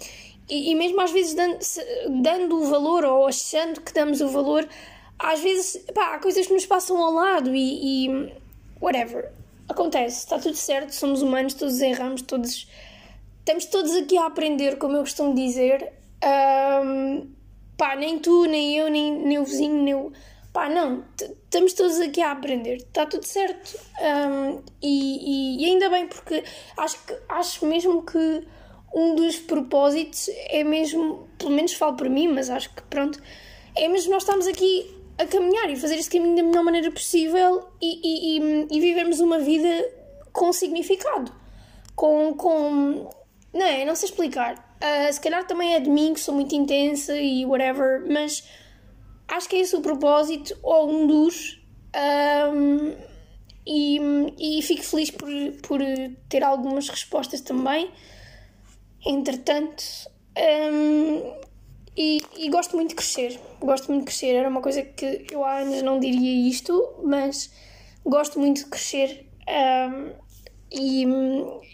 e, 0.49 0.75
mesmo 0.75 1.01
às 1.01 1.11
vezes 1.11 1.35
dando, 1.35 1.59
dando 2.23 2.61
o 2.61 2.67
valor 2.67 3.05
ou 3.05 3.27
achando 3.27 3.81
que 3.81 3.93
damos 3.93 4.21
o 4.21 4.29
valor, 4.29 4.69
às 5.19 5.41
vezes 5.41 5.83
pá, 5.95 6.15
há 6.15 6.19
coisas 6.19 6.47
que 6.47 6.53
nos 6.53 6.67
passam 6.67 7.01
ao 7.01 7.13
lado 7.13 7.55
e, 7.55 8.07
e 8.07 8.33
whatever. 8.81 9.33
Acontece, 9.69 10.19
está 10.19 10.39
tudo 10.39 10.57
certo, 10.57 10.91
somos 10.91 11.23
humanos, 11.23 11.55
todos 11.55 11.81
erramos, 11.81 12.23
todos. 12.23 12.69
Estamos 13.39 13.65
todos 13.67 13.97
aqui 13.97 14.19
a 14.19 14.27
aprender, 14.27 14.77
como 14.77 14.97
eu 14.97 15.01
costumo 15.01 15.35
dizer. 15.35 15.93
Um, 16.85 17.31
pá, 17.77 17.97
nem 17.97 18.19
tu, 18.19 18.45
nem 18.45 18.77
eu, 18.77 18.91
nem, 18.91 19.11
nem 19.11 19.39
o 19.39 19.45
vizinho, 19.45 19.83
nem 19.83 19.95
o. 19.95 20.13
Pá, 20.53 20.69
não, 20.69 21.03
estamos 21.19 21.73
todos 21.73 21.99
aqui 21.99 22.21
a 22.21 22.33
aprender, 22.33 22.77
está 22.77 23.07
tudo 23.07 23.25
certo. 23.25 23.79
Um, 24.01 24.63
e, 24.83 25.63
e, 25.63 25.63
e 25.63 25.71
ainda 25.71 25.89
bem, 25.89 26.07
porque 26.07 26.45
acho, 26.77 26.99
que, 27.07 27.17
acho 27.29 27.65
mesmo 27.65 28.03
que 28.05 28.47
um 28.95 29.15
dos 29.15 29.37
propósitos 29.39 30.29
é 30.49 30.63
mesmo, 30.63 31.27
pelo 31.39 31.53
menos 31.53 31.73
falo 31.73 31.97
por 31.97 32.11
mim, 32.11 32.29
mas 32.29 32.51
acho 32.51 32.69
que 32.75 32.83
pronto, 32.83 33.19
é 33.75 33.89
mesmo 33.89 34.13
nós 34.13 34.25
estamos 34.25 34.47
aqui 34.47 34.95
a 35.19 35.27
caminhar 35.27 35.71
e 35.71 35.77
fazer 35.77 35.97
este 35.97 36.19
caminho 36.19 36.37
da 36.37 36.43
melhor 36.43 36.65
maneira 36.65 36.91
possível 36.91 37.67
e, 37.81 38.37
e, 38.37 38.67
e, 38.71 38.81
vivermos 38.81 39.21
uma 39.21 39.39
vida 39.39 39.69
com 40.33 40.53
significado. 40.53 41.33
Com. 41.95 42.35
com 42.35 43.11
não 43.53 43.67
é? 43.67 43.85
Não 43.85 43.95
sei 43.95 44.09
explicar. 44.09 44.77
Uh, 44.83 45.13
se 45.13 45.21
calhar 45.21 45.47
também 45.47 45.75
é 45.75 45.81
de 45.81 45.89
mim, 45.89 46.15
que 46.15 46.21
sou 46.21 46.35
muito 46.35 46.55
intensa 46.55 47.17
e 47.17 47.47
whatever, 47.47 48.05
mas 48.11 48.43
acho 49.33 49.49
que 49.49 49.57
é 49.57 49.61
esse 49.61 49.75
o 49.75 49.81
propósito, 49.81 50.57
ou 50.63 50.91
um 50.91 51.07
dos. 51.07 51.61
Um, 52.55 52.95
e, 53.67 54.59
e 54.59 54.63
fico 54.63 54.83
feliz 54.83 55.11
por, 55.11 55.29
por 55.63 55.81
ter 56.29 56.43
algumas 56.43 56.89
respostas 56.89 57.41
também. 57.41 57.91
Entretanto, 59.05 59.83
hum, 60.37 61.33
e, 61.97 62.23
e, 62.37 62.49
gosto 62.51 62.77
muito 62.77 62.91
de 62.91 62.97
crescer. 62.97 63.39
Gosto 63.61 63.89
muito 63.89 64.01
de 64.01 64.07
crescer. 64.07 64.35
Era 64.35 64.49
uma 64.49 64.61
coisa 64.61 64.83
que 64.83 65.27
eu 65.31 65.45
há 65.45 65.59
anos 65.59 65.83
não 65.83 65.99
diria 65.99 66.49
isto, 66.49 66.95
mas 67.03 67.53
gosto 68.05 68.39
muito 68.39 68.65
de 68.65 68.67
crescer. 68.67 69.27
Um, 69.49 70.13
e, 70.71 71.05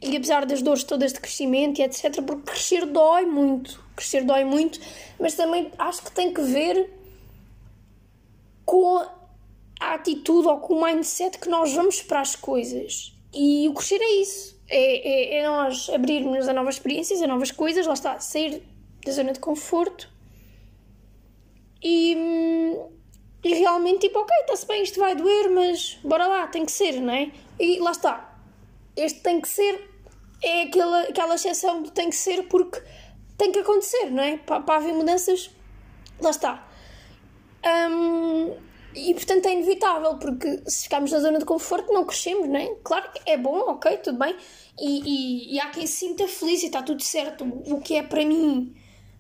e 0.02 0.16
apesar 0.16 0.44
das 0.44 0.60
dores 0.60 0.82
todas 0.82 1.12
de 1.12 1.20
crescimento 1.20 1.78
e 1.80 1.84
etc., 1.84 2.20
porque 2.22 2.50
crescer 2.50 2.84
dói 2.86 3.24
muito. 3.26 3.82
Crescer 3.94 4.24
dói 4.24 4.44
muito, 4.44 4.80
mas 5.18 5.34
também 5.34 5.70
acho 5.78 6.02
que 6.02 6.10
tem 6.12 6.32
que 6.32 6.40
ver 6.42 6.97
com 8.68 8.98
a 9.80 9.94
atitude 9.94 10.46
ou 10.46 10.58
com 10.58 10.74
o 10.74 10.84
mindset 10.84 11.38
que 11.38 11.48
nós 11.48 11.72
vamos 11.72 12.02
para 12.02 12.20
as 12.20 12.36
coisas. 12.36 13.16
E 13.32 13.66
o 13.66 13.72
crescer 13.72 13.98
é 14.02 14.20
isso 14.20 14.58
é, 14.68 15.38
é, 15.38 15.38
é 15.38 15.48
nós 15.48 15.88
abrirmos 15.88 16.46
a 16.46 16.52
novas 16.52 16.74
experiências, 16.74 17.22
a 17.22 17.26
novas 17.26 17.50
coisas, 17.50 17.86
lá 17.86 17.94
está, 17.94 18.20
sair 18.20 18.62
da 19.02 19.10
zona 19.10 19.32
de 19.32 19.40
conforto 19.40 20.10
e, 21.82 22.14
e 23.42 23.54
realmente, 23.54 24.00
tipo, 24.00 24.18
ok, 24.18 24.36
está-se 24.40 24.66
bem, 24.66 24.82
isto 24.82 25.00
vai 25.00 25.14
doer, 25.14 25.48
mas 25.50 25.98
bora 26.04 26.26
lá, 26.26 26.46
tem 26.46 26.66
que 26.66 26.72
ser, 26.72 27.00
não 27.00 27.14
é? 27.14 27.30
E 27.58 27.78
lá 27.78 27.92
está, 27.92 28.38
este 28.94 29.20
tem 29.20 29.40
que 29.40 29.48
ser 29.48 29.88
é 30.44 30.64
aquela, 30.64 31.02
aquela 31.04 31.34
exceção 31.36 31.82
do 31.82 31.90
tem 31.90 32.10
que 32.10 32.16
ser 32.16 32.42
porque 32.48 32.82
tem 33.38 33.50
que 33.50 33.60
acontecer, 33.60 34.10
não 34.10 34.22
é? 34.22 34.36
Para, 34.36 34.60
para 34.60 34.76
haver 34.76 34.92
mudanças, 34.92 35.50
lá 36.20 36.30
está. 36.30 36.67
Um, 37.64 38.56
e 38.94 39.14
portanto 39.14 39.46
é 39.46 39.52
inevitável, 39.52 40.16
porque 40.16 40.62
se 40.66 40.84
ficarmos 40.84 41.12
na 41.12 41.20
zona 41.20 41.38
de 41.38 41.44
conforto 41.44 41.92
não 41.92 42.04
crescemos, 42.04 42.48
não 42.48 42.56
é? 42.56 42.74
Claro 42.82 43.10
que 43.12 43.30
é 43.30 43.36
bom, 43.36 43.58
ok, 43.70 43.98
tudo 43.98 44.18
bem. 44.18 44.34
E, 44.80 45.52
e, 45.52 45.54
e 45.54 45.60
há 45.60 45.70
quem 45.70 45.86
se 45.86 45.98
sinta 45.98 46.26
feliz 46.26 46.62
e 46.62 46.66
está 46.66 46.82
tudo 46.82 47.02
certo. 47.02 47.44
O 47.44 47.80
que 47.80 47.96
é 47.96 48.02
para 48.02 48.24
mim 48.24 48.74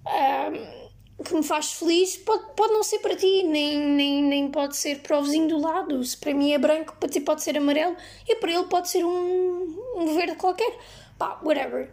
um, 0.06 1.22
que 1.22 1.34
me 1.34 1.42
faz 1.42 1.72
feliz 1.72 2.16
pode, 2.16 2.54
pode 2.56 2.72
não 2.72 2.82
ser 2.82 3.00
para 3.00 3.14
ti, 3.16 3.42
nem, 3.42 3.78
nem, 3.78 4.22
nem 4.22 4.50
pode 4.50 4.76
ser 4.76 5.00
para 5.00 5.18
o 5.18 5.22
vizinho 5.22 5.48
do 5.48 5.60
lado. 5.60 6.02
Se 6.02 6.16
para 6.16 6.32
mim 6.32 6.52
é 6.52 6.58
branco, 6.58 6.96
pode 6.98 7.12
ser, 7.12 7.20
pode 7.20 7.42
ser 7.42 7.58
amarelo 7.58 7.96
e 8.26 8.36
para 8.36 8.52
ele 8.52 8.64
pode 8.64 8.88
ser 8.88 9.04
um, 9.04 9.94
um 9.96 10.14
verde 10.14 10.36
qualquer. 10.36 10.76
Pá, 11.18 11.38
whatever. 11.44 11.90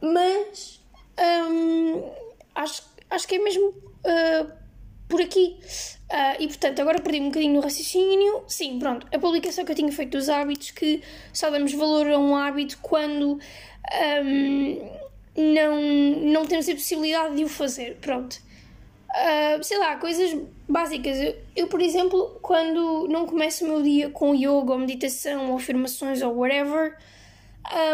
Mas 0.00 0.80
um, 1.50 2.10
acho, 2.54 2.82
acho 3.10 3.28
que 3.28 3.34
é 3.34 3.38
mesmo. 3.38 3.68
Uh, 3.68 4.61
por 5.12 5.20
aqui. 5.20 5.56
Uh, 6.10 6.42
e 6.42 6.46
portanto, 6.48 6.80
agora 6.80 7.00
perdi 7.00 7.20
um 7.20 7.26
bocadinho 7.26 7.54
no 7.54 7.60
raciocínio. 7.60 8.42
Sim, 8.48 8.78
pronto, 8.78 9.06
a 9.14 9.18
publicação 9.18 9.64
que 9.64 9.72
eu 9.72 9.76
tinha 9.76 9.92
feito 9.92 10.16
dos 10.16 10.30
hábitos, 10.30 10.70
que 10.70 11.02
só 11.32 11.50
damos 11.50 11.72
valor 11.74 12.10
a 12.10 12.18
um 12.18 12.34
hábito 12.34 12.78
quando 12.80 13.38
um, 14.24 14.90
não, 15.36 15.80
não 16.32 16.46
temos 16.46 16.66
a 16.68 16.72
possibilidade 16.72 17.36
de 17.36 17.44
o 17.44 17.48
fazer. 17.48 17.98
Pronto. 18.00 18.40
Uh, 19.10 19.62
sei 19.62 19.78
lá, 19.78 19.96
coisas 19.96 20.34
básicas. 20.66 21.18
Eu, 21.20 21.36
eu, 21.54 21.66
por 21.68 21.82
exemplo, 21.82 22.38
quando 22.40 23.06
não 23.08 23.26
começo 23.26 23.64
o 23.66 23.68
meu 23.68 23.82
dia 23.82 24.08
com 24.08 24.34
yoga 24.34 24.72
ou 24.72 24.78
meditação 24.78 25.50
ou 25.50 25.56
afirmações 25.56 26.22
ou 26.22 26.34
whatever, 26.34 26.96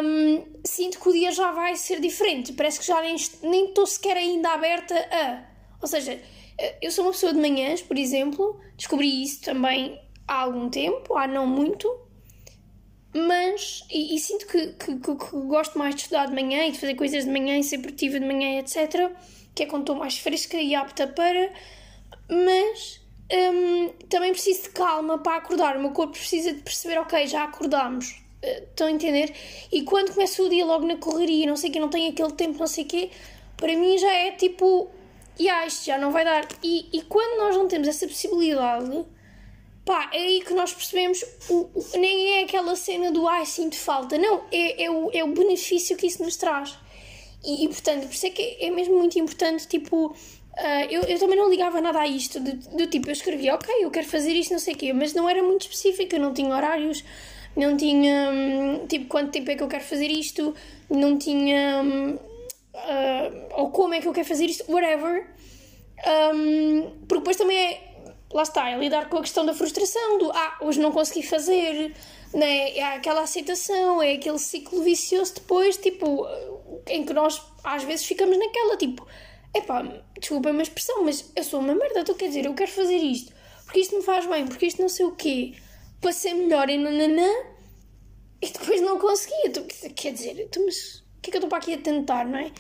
um, 0.04 0.44
sinto 0.64 1.00
que 1.00 1.08
o 1.08 1.12
dia 1.12 1.32
já 1.32 1.50
vai 1.50 1.74
ser 1.74 2.00
diferente. 2.00 2.52
Parece 2.52 2.78
que 2.78 2.86
já 2.86 3.02
nem 3.02 3.16
estou 3.66 3.86
sequer 3.86 4.16
ainda 4.16 4.50
aberta 4.50 4.94
a. 4.94 5.42
Ou 5.80 5.88
seja, 5.88 6.20
eu 6.82 6.90
sou 6.90 7.04
uma 7.04 7.12
pessoa 7.12 7.32
de 7.32 7.40
manhãs, 7.40 7.80
por 7.80 7.96
exemplo, 7.96 8.60
descobri 8.76 9.22
isso 9.22 9.42
também 9.42 10.00
há 10.26 10.42
algum 10.42 10.68
tempo, 10.68 11.16
há 11.16 11.26
não 11.26 11.46
muito, 11.46 11.88
mas. 13.14 13.84
E, 13.90 14.14
e 14.14 14.18
sinto 14.18 14.46
que, 14.46 14.68
que, 14.72 14.96
que, 14.96 15.14
que, 15.16 15.36
gosto 15.46 15.78
mais 15.78 15.94
de 15.94 16.02
estudar 16.02 16.26
de 16.26 16.34
manhã 16.34 16.66
e 16.66 16.72
de 16.72 16.78
fazer 16.78 16.94
coisas 16.94 17.24
de 17.24 17.30
manhã 17.30 17.56
e 17.56 17.64
ser 17.64 17.78
produtiva 17.78 18.18
de 18.18 18.26
manhã, 18.26 18.58
etc. 18.58 19.10
Que 19.54 19.62
é 19.64 19.66
quando 19.66 19.82
estou 19.82 19.96
mais 19.96 20.18
fresca 20.18 20.56
e 20.56 20.74
apta 20.74 21.06
para. 21.06 21.52
Mas. 22.28 23.06
Um, 23.30 23.90
também 24.08 24.32
preciso 24.32 24.62
de 24.62 24.68
calma 24.70 25.18
para 25.18 25.36
acordar. 25.36 25.76
O 25.76 25.80
meu 25.80 25.90
corpo 25.90 26.12
precisa 26.12 26.50
de 26.50 26.62
perceber, 26.62 26.98
ok, 26.98 27.26
já 27.26 27.44
acordámos. 27.44 28.12
Uh, 28.42 28.64
estão 28.70 28.86
a 28.86 28.90
entender? 28.90 29.34
E 29.70 29.82
quando 29.82 30.14
começa 30.14 30.42
o 30.42 30.48
dia 30.48 30.64
logo 30.64 30.86
na 30.86 30.96
correria, 30.96 31.46
não 31.46 31.56
sei 31.56 31.68
o 31.68 31.72
que, 31.74 31.78
não 31.78 31.90
tenho 31.90 32.10
aquele 32.10 32.32
tempo, 32.32 32.58
não 32.58 32.66
sei 32.66 32.84
o 32.84 32.86
quê, 32.86 33.10
para 33.54 33.76
mim 33.76 33.98
já 33.98 34.10
é 34.10 34.30
tipo 34.30 34.90
e 35.38 35.48
ah, 35.48 35.66
isto 35.66 35.86
já 35.86 35.98
não 35.98 36.10
vai 36.10 36.24
dar. 36.24 36.46
E, 36.62 36.88
e 36.92 37.02
quando 37.02 37.38
nós 37.38 37.56
não 37.56 37.68
temos 37.68 37.86
essa 37.88 38.06
possibilidade, 38.06 39.04
pá, 39.84 40.10
é 40.12 40.18
aí 40.18 40.40
que 40.40 40.52
nós 40.52 40.74
percebemos, 40.74 41.24
o, 41.48 41.70
o, 41.74 41.98
nem 41.98 42.38
é 42.38 42.44
aquela 42.44 42.74
cena 42.76 43.10
do 43.10 43.26
ai, 43.26 43.46
sinto 43.46 43.76
falta, 43.76 44.18
não, 44.18 44.42
é, 44.50 44.84
é, 44.84 44.90
o, 44.90 45.10
é 45.12 45.24
o 45.24 45.28
benefício 45.28 45.96
que 45.96 46.06
isso 46.06 46.22
nos 46.22 46.36
traz. 46.36 46.76
E, 47.44 47.64
e 47.64 47.68
portanto, 47.68 48.06
por 48.06 48.12
isso 48.12 48.26
é 48.26 48.30
que 48.30 48.56
é 48.60 48.70
mesmo 48.70 48.98
muito 48.98 49.18
importante, 49.18 49.66
tipo, 49.66 50.14
Uh, 50.58 50.90
eu, 50.90 51.02
eu 51.02 51.20
também 51.20 51.38
não 51.38 51.48
ligava 51.48 51.80
nada 51.80 52.00
a 52.00 52.06
isto, 52.08 52.40
do, 52.40 52.52
do, 52.76 52.86
tipo, 52.88 53.08
eu 53.08 53.12
escrevia, 53.12 53.54
ok, 53.54 53.72
eu 53.80 53.92
quero 53.92 54.08
fazer 54.08 54.32
isto, 54.32 54.50
não 54.50 54.58
sei 54.58 54.74
o 54.74 54.76
quê, 54.76 54.92
mas 54.92 55.14
não 55.14 55.28
era 55.28 55.40
muito 55.40 55.62
específica, 55.62 56.16
eu 56.16 56.20
não 56.20 56.34
tinha 56.34 56.52
horários, 56.52 57.04
não 57.56 57.76
tinha, 57.76 58.28
hum, 58.32 58.84
tipo, 58.88 59.06
quanto 59.06 59.30
tempo 59.30 59.48
é 59.52 59.54
que 59.54 59.62
eu 59.62 59.68
quero 59.68 59.84
fazer 59.84 60.10
isto, 60.10 60.52
não 60.90 61.16
tinha, 61.16 61.80
hum, 61.84 62.18
uh, 62.78 63.60
ou 63.60 63.70
como 63.70 63.94
é 63.94 64.00
que 64.00 64.06
eu 64.06 64.12
quero 64.12 64.26
fazer 64.26 64.46
isto, 64.46 64.70
whatever. 64.70 65.28
Um, 66.34 66.90
porque 67.06 67.18
depois 67.18 67.36
também 67.36 67.58
é, 67.58 67.88
lá 68.32 68.42
está, 68.42 68.70
é 68.70 68.78
lidar 68.78 69.08
com 69.08 69.18
a 69.18 69.20
questão 69.20 69.44
da 69.44 69.54
frustração, 69.54 70.18
do 70.18 70.30
ah, 70.30 70.58
hoje 70.60 70.80
não 70.80 70.92
consegui 70.92 71.26
fazer, 71.26 71.94
né? 72.32 72.76
é 72.76 72.96
aquela 72.96 73.22
aceitação, 73.22 74.02
é 74.02 74.12
aquele 74.12 74.38
ciclo 74.38 74.82
vicioso 74.82 75.34
depois, 75.34 75.76
tipo, 75.76 76.26
em 76.86 77.04
que 77.04 77.12
nós 77.12 77.42
às 77.64 77.82
vezes 77.82 78.04
ficamos 78.04 78.38
naquela, 78.38 78.76
tipo, 78.76 79.06
epá, 79.54 79.82
desculpa 80.18 80.50
uma 80.50 80.62
expressão, 80.62 81.04
mas 81.04 81.30
eu 81.34 81.42
sou 81.42 81.60
uma 81.60 81.74
merda, 81.74 82.00
então 82.00 82.14
quer 82.14 82.28
dizer, 82.28 82.44
eu 82.44 82.54
quero 82.54 82.70
fazer 82.70 82.98
isto, 82.98 83.32
porque 83.64 83.80
isto 83.80 83.96
me 83.96 84.02
faz 84.02 84.26
bem, 84.26 84.46
porque 84.46 84.66
isto 84.66 84.80
não 84.80 84.88
sei 84.88 85.06
o 85.06 85.16
quê, 85.16 85.54
para 86.00 86.12
ser 86.12 86.34
melhor 86.34 86.68
e 86.68 86.76
nananã, 86.76 87.28
e 88.40 88.46
depois 88.46 88.80
não 88.80 88.98
consegui, 88.98 89.34
então, 89.46 89.66
quer 89.96 90.12
dizer, 90.12 90.38
então, 90.38 90.64
mas 90.64 91.02
que 91.30 91.36
é 91.36 91.40
que 91.40 91.44
eu 91.44 91.46
estou 91.46 91.48
para 91.48 91.58
aqui 91.58 91.74
a 91.74 91.78
tentar, 91.78 92.24
não 92.24 92.38
é? 92.38 92.50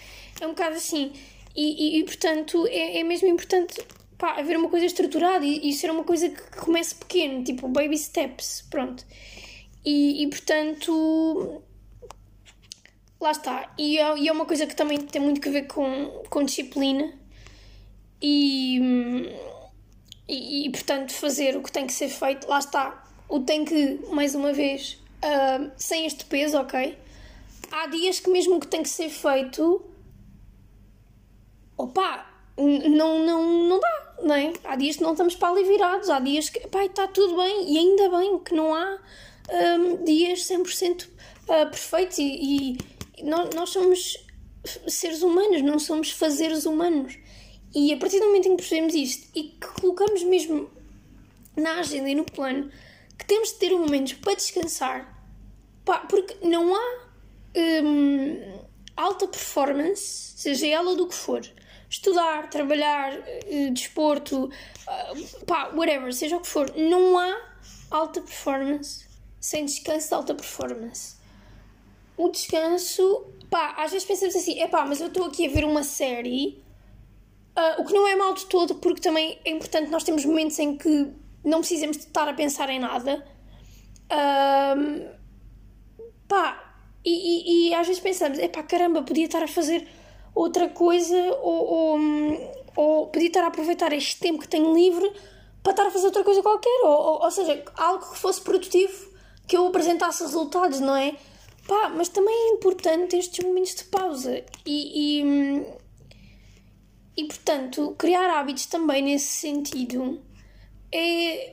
É 0.40 0.46
um 0.46 0.50
bocado 0.50 0.76
assim. 0.76 1.12
E, 1.54 1.96
e, 1.96 2.00
e 2.00 2.04
portanto, 2.04 2.66
é, 2.68 3.00
é 3.00 3.04
mesmo 3.04 3.28
importante 3.28 3.82
pá, 4.16 4.38
haver 4.38 4.56
uma 4.56 4.68
coisa 4.68 4.86
estruturada 4.86 5.44
e, 5.44 5.68
e 5.68 5.72
ser 5.72 5.90
uma 5.90 6.04
coisa 6.04 6.28
que 6.28 6.56
comece 6.58 6.94
pequeno, 6.94 7.44
tipo 7.44 7.68
baby 7.68 7.96
steps, 7.96 8.64
pronto. 8.70 9.04
E, 9.84 10.22
e 10.24 10.26
portanto, 10.28 11.62
lá 13.20 13.30
está. 13.30 13.72
E 13.78 13.98
é, 13.98 14.18
e 14.18 14.28
é 14.28 14.32
uma 14.32 14.44
coisa 14.44 14.66
que 14.66 14.74
também 14.74 14.98
tem 14.98 15.22
muito 15.22 15.40
que 15.40 15.48
ver 15.48 15.66
com, 15.66 16.24
com 16.28 16.44
disciplina 16.44 17.12
e, 18.20 18.80
e, 20.28 20.66
e, 20.66 20.70
portanto, 20.70 21.12
fazer 21.12 21.56
o 21.56 21.62
que 21.62 21.72
tem 21.72 21.86
que 21.86 21.92
ser 21.92 22.08
feito. 22.08 22.48
Lá 22.48 22.58
está. 22.58 23.04
O 23.28 23.40
tem 23.40 23.64
que, 23.64 24.00
mais 24.10 24.34
uma 24.34 24.52
vez, 24.52 24.98
uh, 25.22 25.70
sem 25.76 26.06
este 26.06 26.24
peso, 26.24 26.58
ok? 26.58 26.96
Há 27.70 27.86
dias 27.86 28.20
que 28.20 28.30
mesmo 28.30 28.60
que 28.60 28.66
tem 28.66 28.82
que 28.82 28.88
ser 28.88 29.08
feito, 29.08 29.84
opa, 31.76 32.26
não, 32.56 33.24
não, 33.24 33.68
não 33.68 33.80
dá, 33.80 34.14
não 34.22 34.34
é? 34.34 34.52
Há 34.64 34.76
dias 34.76 34.96
que 34.96 35.02
não 35.02 35.12
estamos 35.12 35.36
para 35.36 35.50
ali 35.50 35.64
virados, 35.64 36.10
há 36.10 36.18
dias 36.18 36.48
que, 36.48 36.60
pá, 36.68 36.84
está 36.84 37.06
tudo 37.06 37.36
bem, 37.36 37.72
e 37.72 37.78
ainda 37.78 38.08
bem 38.18 38.38
que 38.40 38.54
não 38.54 38.74
há 38.74 38.98
um, 39.50 40.04
dias 40.04 40.40
100% 40.40 41.04
uh, 41.04 41.08
ah, 41.48 41.66
perfeitos, 41.66 42.18
e, 42.18 42.78
e 43.16 43.22
nós, 43.22 43.54
nós 43.54 43.70
somos 43.70 44.26
seres 44.86 45.22
humanos, 45.22 45.62
não 45.62 45.78
somos 45.78 46.10
fazeres 46.10 46.66
humanos. 46.66 47.18
E 47.74 47.92
a 47.92 47.96
partir 47.96 48.18
do 48.18 48.26
momento 48.26 48.48
em 48.48 48.56
que 48.56 48.62
percebemos 48.62 48.94
isto 48.94 49.28
e 49.34 49.44
que 49.44 49.80
colocamos 49.80 50.22
mesmo 50.22 50.70
na 51.54 51.80
agenda 51.80 52.08
e 52.08 52.14
no 52.14 52.24
plano 52.24 52.70
que 53.18 53.26
temos 53.26 53.50
de 53.50 53.56
ter 53.56 53.72
um 53.74 53.80
momento 53.80 54.16
para 54.20 54.34
descansar, 54.34 55.22
pá, 55.84 56.00
porque 56.00 56.36
não 56.46 56.74
há 56.74 57.07
um, 57.56 58.60
alta 58.96 59.26
performance, 59.26 60.32
seja 60.36 60.66
ela 60.66 60.96
do 60.96 61.06
que 61.06 61.14
for, 61.14 61.42
estudar, 61.88 62.50
trabalhar, 62.50 63.12
uh, 63.12 63.70
desporto, 63.72 64.46
uh, 64.46 65.44
pá, 65.46 65.70
whatever, 65.74 66.12
seja 66.12 66.36
o 66.36 66.40
que 66.40 66.48
for, 66.48 66.72
não 66.76 67.18
há 67.18 67.36
alta 67.90 68.20
performance 68.20 69.06
sem 69.40 69.64
descanso 69.64 70.08
de 70.08 70.14
alta 70.14 70.34
performance. 70.34 71.16
O 72.16 72.28
descanso, 72.28 73.26
pá, 73.48 73.74
às 73.78 73.92
vezes 73.92 74.06
pensamos 74.06 74.34
assim, 74.34 74.60
é 74.60 74.66
pá, 74.66 74.84
mas 74.84 75.00
eu 75.00 75.06
estou 75.06 75.24
aqui 75.26 75.46
a 75.46 75.50
ver 75.50 75.64
uma 75.64 75.82
série, 75.82 76.62
uh, 77.56 77.80
o 77.80 77.84
que 77.84 77.92
não 77.92 78.06
é 78.06 78.16
mal 78.16 78.34
de 78.34 78.46
todo, 78.46 78.74
porque 78.76 79.00
também 79.00 79.38
é 79.44 79.50
importante 79.50 79.90
nós 79.90 80.02
temos 80.02 80.24
momentos 80.24 80.58
em 80.58 80.76
que 80.76 81.12
não 81.44 81.60
precisamos 81.60 81.96
de 81.96 82.04
estar 82.04 82.28
a 82.28 82.34
pensar 82.34 82.68
em 82.68 82.80
nada. 82.80 83.24
Uh, 84.10 85.08
pá, 86.26 86.67
e, 87.04 87.10
e, 87.10 87.68
e 87.68 87.74
às 87.74 87.86
vezes 87.86 88.00
pensamos, 88.00 88.38
epá, 88.38 88.62
caramba, 88.62 89.02
podia 89.02 89.24
estar 89.24 89.42
a 89.42 89.48
fazer 89.48 89.86
outra 90.34 90.68
coisa 90.68 91.16
ou, 91.42 91.66
ou, 91.66 92.00
ou 92.76 93.06
podia 93.08 93.28
estar 93.28 93.44
a 93.44 93.48
aproveitar 93.48 93.92
este 93.92 94.18
tempo 94.18 94.40
que 94.40 94.48
tenho 94.48 94.74
livre 94.74 95.10
para 95.62 95.72
estar 95.72 95.86
a 95.86 95.90
fazer 95.90 96.06
outra 96.06 96.24
coisa 96.24 96.42
qualquer. 96.42 96.80
Ou, 96.84 96.90
ou, 96.90 97.24
ou 97.24 97.30
seja, 97.30 97.62
algo 97.76 98.10
que 98.10 98.18
fosse 98.18 98.40
produtivo, 98.40 99.10
que 99.46 99.56
eu 99.56 99.66
apresentasse 99.66 100.22
resultados, 100.22 100.80
não 100.80 100.96
é? 100.96 101.16
Pá, 101.66 101.90
mas 101.90 102.08
também 102.08 102.34
é 102.34 102.54
importante 102.54 103.16
estes 103.16 103.44
momentos 103.44 103.74
de 103.74 103.84
pausa 103.84 104.42
e, 104.64 105.20
e, 105.20 105.66
e 107.14 107.24
portanto, 107.26 107.94
criar 107.98 108.38
hábitos 108.38 108.64
também 108.64 109.02
nesse 109.02 109.26
sentido 109.26 110.18
é, 110.90 111.52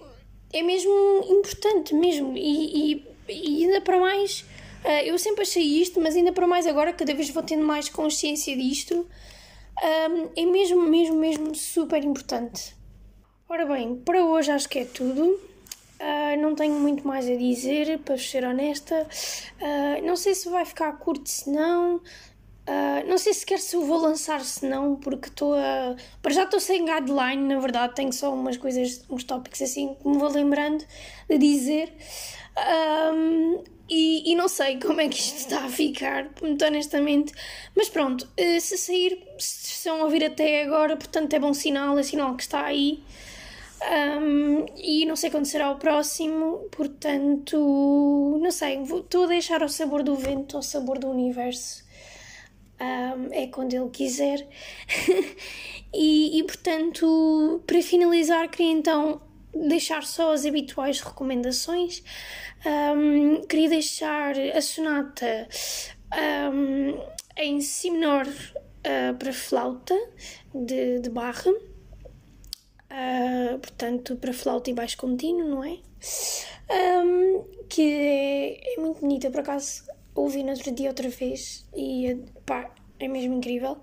é 0.54 0.64
mesmo 0.64 1.26
importante 1.28 1.94
mesmo 1.94 2.32
e, 2.38 2.94
e, 2.94 3.08
e 3.28 3.66
ainda 3.66 3.82
para 3.82 4.00
mais 4.00 4.46
Uh, 4.86 5.04
eu 5.04 5.18
sempre 5.18 5.42
achei 5.42 5.64
isto, 5.64 6.00
mas 6.00 6.16
ainda 6.16 6.32
para 6.32 6.46
mais 6.46 6.68
agora, 6.68 6.94
cada 6.94 7.14
vez 7.14 7.30
vou 7.32 7.42
tendo 7.42 7.66
mais 7.66 7.90
consciência 7.90 8.56
disto. 8.56 9.08
Um, 9.84 10.30
é 10.36 10.46
mesmo, 10.46 10.84
mesmo, 10.84 11.16
mesmo 11.16 11.56
super 11.56 12.04
importante. 12.04 12.76
Ora 13.50 13.66
bem, 13.66 13.96
para 13.96 14.24
hoje 14.24 14.52
acho 14.52 14.70
que 14.70 14.80
é 14.80 14.86
tudo. 14.86 15.40
Uh, 16.00 16.42
não 16.42 16.56
tenho 16.56 16.74
muito 16.76 17.08
mais 17.08 17.28
a 17.28 17.36
dizer, 17.36 18.00
para 18.00 18.18
ser 18.18 18.46
honesta. 18.46 19.08
Uh, 19.60 20.06
não 20.06 20.16
sei 20.16 20.36
se 20.36 20.50
vai 20.50 20.66
ficar 20.66 20.92
curto, 20.94 21.28
se 21.28 21.50
não. 21.50 21.98
Uh, 21.98 23.08
não 23.08 23.18
sei 23.18 23.34
sequer 23.34 23.60
se 23.60 23.78
vou 23.78 23.98
lançar, 23.98 24.44
se 24.44 24.66
não, 24.66 24.96
porque 24.96 25.30
estou 25.30 25.54
a. 25.54 25.96
Para 26.22 26.34
já 26.34 26.44
estou 26.44 26.60
sem 26.60 26.86
guideline, 26.86 27.44
na 27.44 27.60
verdade, 27.60 27.96
tenho 27.96 28.12
só 28.12 28.34
umas 28.34 28.58
coisas, 28.58 29.04
uns 29.10 29.24
tópicos 29.24 29.62
assim 29.62 29.96
que 29.96 30.08
me 30.08 30.18
vou 30.18 30.30
lembrando 30.30 30.84
de 31.30 31.38
dizer. 31.38 31.94
Um, 33.14 33.64
e, 33.90 34.32
e, 34.32 34.36
não 34.36 34.48
sei 34.48 34.80
como 34.82 35.02
é 35.02 35.08
que 35.08 35.20
isto 35.20 35.38
está 35.38 35.66
a 35.66 35.70
ficar, 35.70 36.30
muito 36.42 36.64
honestamente. 36.66 37.34
Mas 37.76 37.90
pronto, 37.90 38.28
eh, 38.38 38.60
se 38.60 38.78
sair, 38.78 39.24
se 39.38 39.74
estão 39.74 40.02
a 40.02 40.04
ouvir 40.06 40.24
até 40.26 40.64
agora, 40.64 40.96
portanto 40.98 41.34
é 41.34 41.40
bom 41.40 41.54
sinal, 41.54 41.98
é 41.98 42.04
sinal 42.04 42.36
que 42.36 42.44
está 42.44 42.66
aí. 42.66 43.04
Um, 43.86 44.66
e 44.78 45.06
não 45.06 45.16
sei 45.16 45.30
quando 45.30 45.46
será 45.46 45.70
o 45.70 45.78
próximo, 45.78 46.68
portanto, 46.72 48.40
não 48.42 48.50
sei, 48.50 48.82
estou 48.82 49.26
a 49.26 49.28
deixar 49.28 49.62
ao 49.62 49.70
sabor 49.70 50.02
do 50.02 50.16
vento, 50.16 50.58
ao 50.58 50.64
sabor 50.64 50.98
do 50.98 51.10
universo. 51.10 51.84
Um, 52.80 53.32
é 53.32 53.48
quando 53.48 53.74
ele 53.74 53.90
quiser. 53.90 54.48
e, 55.94 56.40
e 56.40 56.44
portanto, 56.44 57.62
para 57.68 57.82
finalizar, 57.82 58.50
queria 58.50 58.72
então 58.72 59.22
deixar 59.56 60.04
só 60.04 60.34
as 60.34 60.46
habituais 60.46 61.00
recomendações. 61.00 62.04
Um, 62.66 63.42
queria 63.42 63.70
deixar 63.70 64.38
a 64.38 64.62
sonata 64.62 65.48
um, 66.52 67.00
em 67.38 67.62
Si 67.62 67.90
menor 67.90 68.28
uh, 68.28 69.16
para 69.18 69.34
flauta 69.34 69.96
de, 70.54 71.00
de 71.00 71.10
Barre. 71.10 71.52
uh, 71.52 73.58
portanto, 73.60 74.18
para 74.18 74.34
flauta 74.34 74.70
e 74.70 74.74
baixo 74.74 74.98
contínuo, 74.98 75.48
não 75.48 75.64
é? 75.64 75.78
Um, 76.70 77.46
que 77.70 77.82
é, 77.82 78.74
é, 78.74 78.80
muito 78.80 79.02
bonita, 79.02 79.30
por 79.30 79.42
acaso 79.42 79.84
ouvi 80.14 80.44
no 80.44 80.52
outro 80.52 80.72
dia 80.72 80.90
outra 80.90 81.10
vez 81.10 81.68
e 81.76 82.24
pá, 82.46 82.72
é 83.00 83.08
mesmo 83.08 83.36
incrível. 83.36 83.78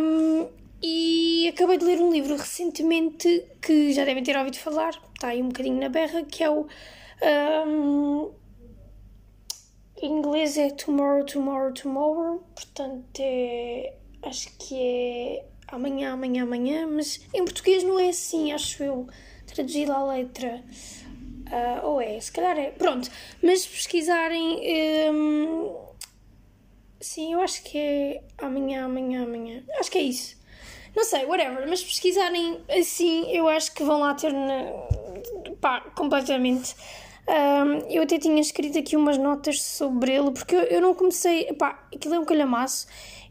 Um, 0.00 0.48
e 0.82 1.48
acabei 1.48 1.76
de 1.76 1.84
ler 1.84 2.00
um 2.00 2.10
livro 2.10 2.36
recentemente 2.36 3.46
que 3.60 3.92
já 3.92 4.04
devem 4.04 4.22
ter 4.22 4.36
ouvido 4.36 4.58
falar, 4.58 4.90
está 5.14 5.28
aí 5.28 5.42
um 5.42 5.48
bocadinho 5.48 5.78
na 5.78 5.88
berra, 5.88 6.22
que 6.22 6.42
é 6.42 6.50
o. 6.50 6.66
Um, 7.66 8.32
em 10.02 10.10
inglês 10.10 10.56
é 10.56 10.70
Tomorrow, 10.70 11.24
Tomorrow, 11.26 11.72
Tomorrow, 11.74 12.42
portanto 12.54 13.20
é. 13.20 13.94
Acho 14.22 14.50
que 14.58 14.74
é 14.78 15.44
amanhã, 15.68 16.12
amanhã, 16.12 16.42
amanhã, 16.42 16.86
mas 16.86 17.20
em 17.32 17.44
português 17.44 17.82
não 17.82 17.98
é 17.98 18.10
assim, 18.10 18.52
acho 18.52 18.82
eu, 18.82 19.06
traduzido 19.46 19.92
à 19.92 20.04
letra. 20.04 20.62
Uh, 21.46 21.86
ou 21.86 22.00
é, 22.00 22.18
se 22.20 22.30
calhar 22.32 22.56
é. 22.58 22.70
Pronto, 22.70 23.10
mas 23.42 23.62
se 23.62 23.68
pesquisarem. 23.68 24.60
Um, 25.12 25.76
sim, 27.00 27.32
eu 27.32 27.40
acho 27.40 27.62
que 27.64 27.76
é 27.76 28.22
amanhã, 28.38 28.84
amanhã, 28.84 29.24
amanhã. 29.24 29.62
Acho 29.78 29.90
que 29.90 29.98
é 29.98 30.02
isso. 30.02 30.39
Não 30.94 31.04
sei, 31.04 31.24
whatever, 31.24 31.68
mas 31.68 31.82
pesquisarem 31.82 32.60
assim, 32.68 33.30
eu 33.30 33.48
acho 33.48 33.72
que 33.72 33.82
vão 33.84 34.00
lá 34.00 34.14
ter. 34.14 34.32
Na, 34.32 34.64
pá, 35.60 35.80
completamente. 35.94 36.74
Um, 37.28 37.88
eu 37.88 38.02
até 38.02 38.18
tinha 38.18 38.40
escrito 38.40 38.78
aqui 38.78 38.96
umas 38.96 39.16
notas 39.16 39.62
sobre 39.62 40.12
ele, 40.12 40.32
porque 40.32 40.54
eu, 40.54 40.62
eu 40.62 40.80
não 40.80 40.94
comecei. 40.94 41.52
Pá, 41.54 41.86
aquilo 41.94 42.14
é 42.14 42.18
um 42.18 42.24
calhamaço. 42.24 42.86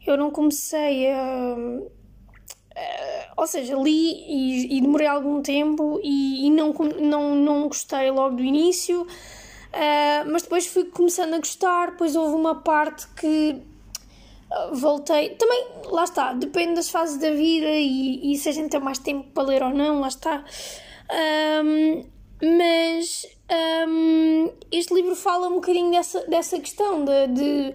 Eu 0.06 0.16
não 0.16 0.30
comecei 0.30 1.12
a. 1.12 1.54
Uh, 1.56 1.90
ou 3.36 3.46
seja, 3.46 3.74
li 3.76 4.12
e, 4.26 4.78
e, 4.78 4.80
demorei 4.80 5.06
algum 5.06 5.42
tempo 5.42 6.00
e, 6.02 6.46
e, 6.46 6.50
não, 6.50 6.72
não, 6.72 7.34
não 7.34 7.68
gostei 7.68 8.10
logo 8.10 8.36
do 8.36 8.44
início, 8.44 9.02
uh, 9.02 10.30
mas 10.30 10.42
depois 10.42 10.66
fui 10.66 10.84
começando 10.84 11.34
a 11.34 11.38
gostar. 11.38 11.90
Depois 11.90 12.16
houve 12.16 12.34
uma 12.34 12.62
parte 12.62 13.06
que 13.08 13.60
voltei. 14.72 15.30
Também, 15.30 15.66
lá 15.86 16.04
está, 16.04 16.32
depende 16.32 16.74
das 16.74 16.90
fases 16.90 17.18
da 17.18 17.30
vida 17.30 17.70
e, 17.70 18.32
e 18.32 18.36
se 18.36 18.48
a 18.48 18.52
gente 18.52 18.70
tem 18.70 18.80
mais 18.80 18.98
tempo 18.98 19.28
para 19.32 19.44
ler 19.44 19.62
ou 19.62 19.70
não, 19.70 20.00
lá 20.00 20.08
está. 20.08 20.44
Um, 21.64 22.04
mas 22.42 23.26
um, 23.88 24.50
este 24.72 24.94
livro 24.94 25.14
fala 25.14 25.48
um 25.48 25.54
bocadinho 25.54 25.90
dessa, 25.90 26.20
dessa 26.26 26.58
questão 26.58 27.04
de, 27.04 27.26
de 27.28 27.74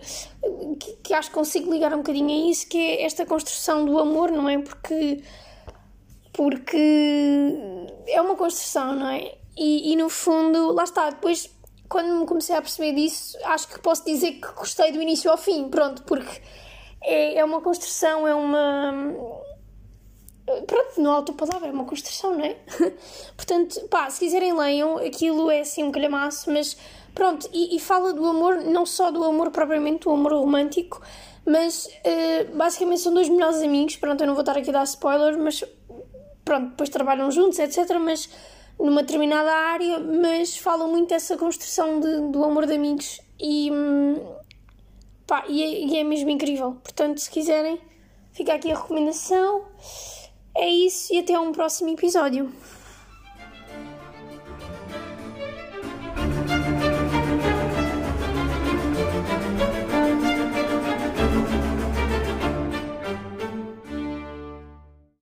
que, 0.79 0.93
que, 1.03 1.13
acho 1.13 1.29
que 1.29 1.35
consigo 1.35 1.71
ligar 1.71 1.93
um 1.93 1.97
bocadinho 1.97 2.29
a 2.29 2.49
isso, 2.49 2.67
que 2.67 2.77
é 2.77 3.03
esta 3.03 3.25
construção 3.25 3.85
do 3.85 3.99
amor, 3.99 4.31
não 4.31 4.49
é? 4.49 4.57
Porque, 4.57 5.21
porque 6.33 7.53
é 8.07 8.19
uma 8.21 8.35
construção, 8.35 8.95
não 8.95 9.09
é? 9.09 9.35
E, 9.55 9.93
e 9.93 9.95
no 9.95 10.09
fundo, 10.09 10.71
lá 10.71 10.83
está, 10.83 11.11
depois 11.11 11.53
quando 11.87 12.19
me 12.19 12.25
comecei 12.25 12.55
a 12.55 12.61
perceber 12.61 12.93
disso, 12.93 13.37
acho 13.43 13.67
que 13.67 13.79
posso 13.79 14.03
dizer 14.05 14.33
que 14.33 14.47
gostei 14.53 14.91
do 14.91 15.01
início 15.01 15.29
ao 15.29 15.37
fim, 15.37 15.69
pronto, 15.69 16.01
porque 16.03 16.41
é, 17.05 17.35
é 17.35 17.45
uma 17.45 17.61
construção, 17.61 18.27
é 18.27 18.33
uma. 18.33 18.93
Pronto, 20.67 21.01
não 21.01 21.11
há 21.11 21.17
outra 21.17 21.33
palavra, 21.33 21.69
é 21.69 21.71
uma 21.71 21.85
construção, 21.85 22.35
não 22.35 22.45
é? 22.45 22.55
Portanto, 23.35 23.81
pá, 23.89 24.09
se 24.09 24.19
quiserem 24.19 24.53
leiam, 24.53 24.97
aquilo 24.97 25.49
é 25.49 25.61
assim 25.61 25.83
um 25.83 25.91
calhamaço, 25.91 26.51
mas 26.51 26.77
pronto, 27.15 27.49
e, 27.51 27.75
e 27.75 27.79
fala 27.79 28.13
do 28.13 28.25
amor, 28.25 28.57
não 28.57 28.85
só 28.85 29.09
do 29.09 29.23
amor 29.23 29.49
propriamente, 29.49 30.03
do 30.03 30.11
amor 30.11 30.33
romântico, 30.33 31.01
mas 31.45 31.87
uh, 31.87 32.55
basicamente 32.55 33.01
são 33.01 33.13
dois 33.13 33.29
melhores 33.29 33.61
amigos. 33.61 33.95
Pronto, 33.95 34.21
eu 34.21 34.27
não 34.27 34.35
vou 34.35 34.41
estar 34.41 34.57
aqui 34.57 34.69
a 34.69 34.73
dar 34.73 34.83
spoiler, 34.83 35.37
mas 35.37 35.63
pronto, 36.43 36.69
depois 36.69 36.89
trabalham 36.89 37.31
juntos, 37.31 37.57
etc. 37.57 37.97
Mas 37.99 38.29
numa 38.79 39.01
determinada 39.01 39.51
área, 39.51 39.99
mas 39.99 40.57
falam 40.57 40.89
muito 40.89 41.09
dessa 41.09 41.37
construção 41.37 41.99
de, 41.99 42.31
do 42.31 42.43
amor 42.43 42.65
de 42.65 42.73
amigos 42.73 43.21
e. 43.39 43.71
Hum, 43.71 44.35
Pá, 45.27 45.43
e 45.47 45.63
é, 45.63 45.85
e 45.85 45.97
é 45.97 46.03
mesmo 46.03 46.29
incrível. 46.29 46.77
Portanto, 46.83 47.19
se 47.19 47.29
quiserem, 47.29 47.79
fica 48.31 48.53
aqui 48.53 48.71
a 48.71 48.75
recomendação. 48.75 49.65
É 50.55 50.69
isso 50.69 51.13
e 51.13 51.19
até 51.19 51.39
um 51.39 51.51
próximo 51.51 51.89
episódio. 51.89 52.51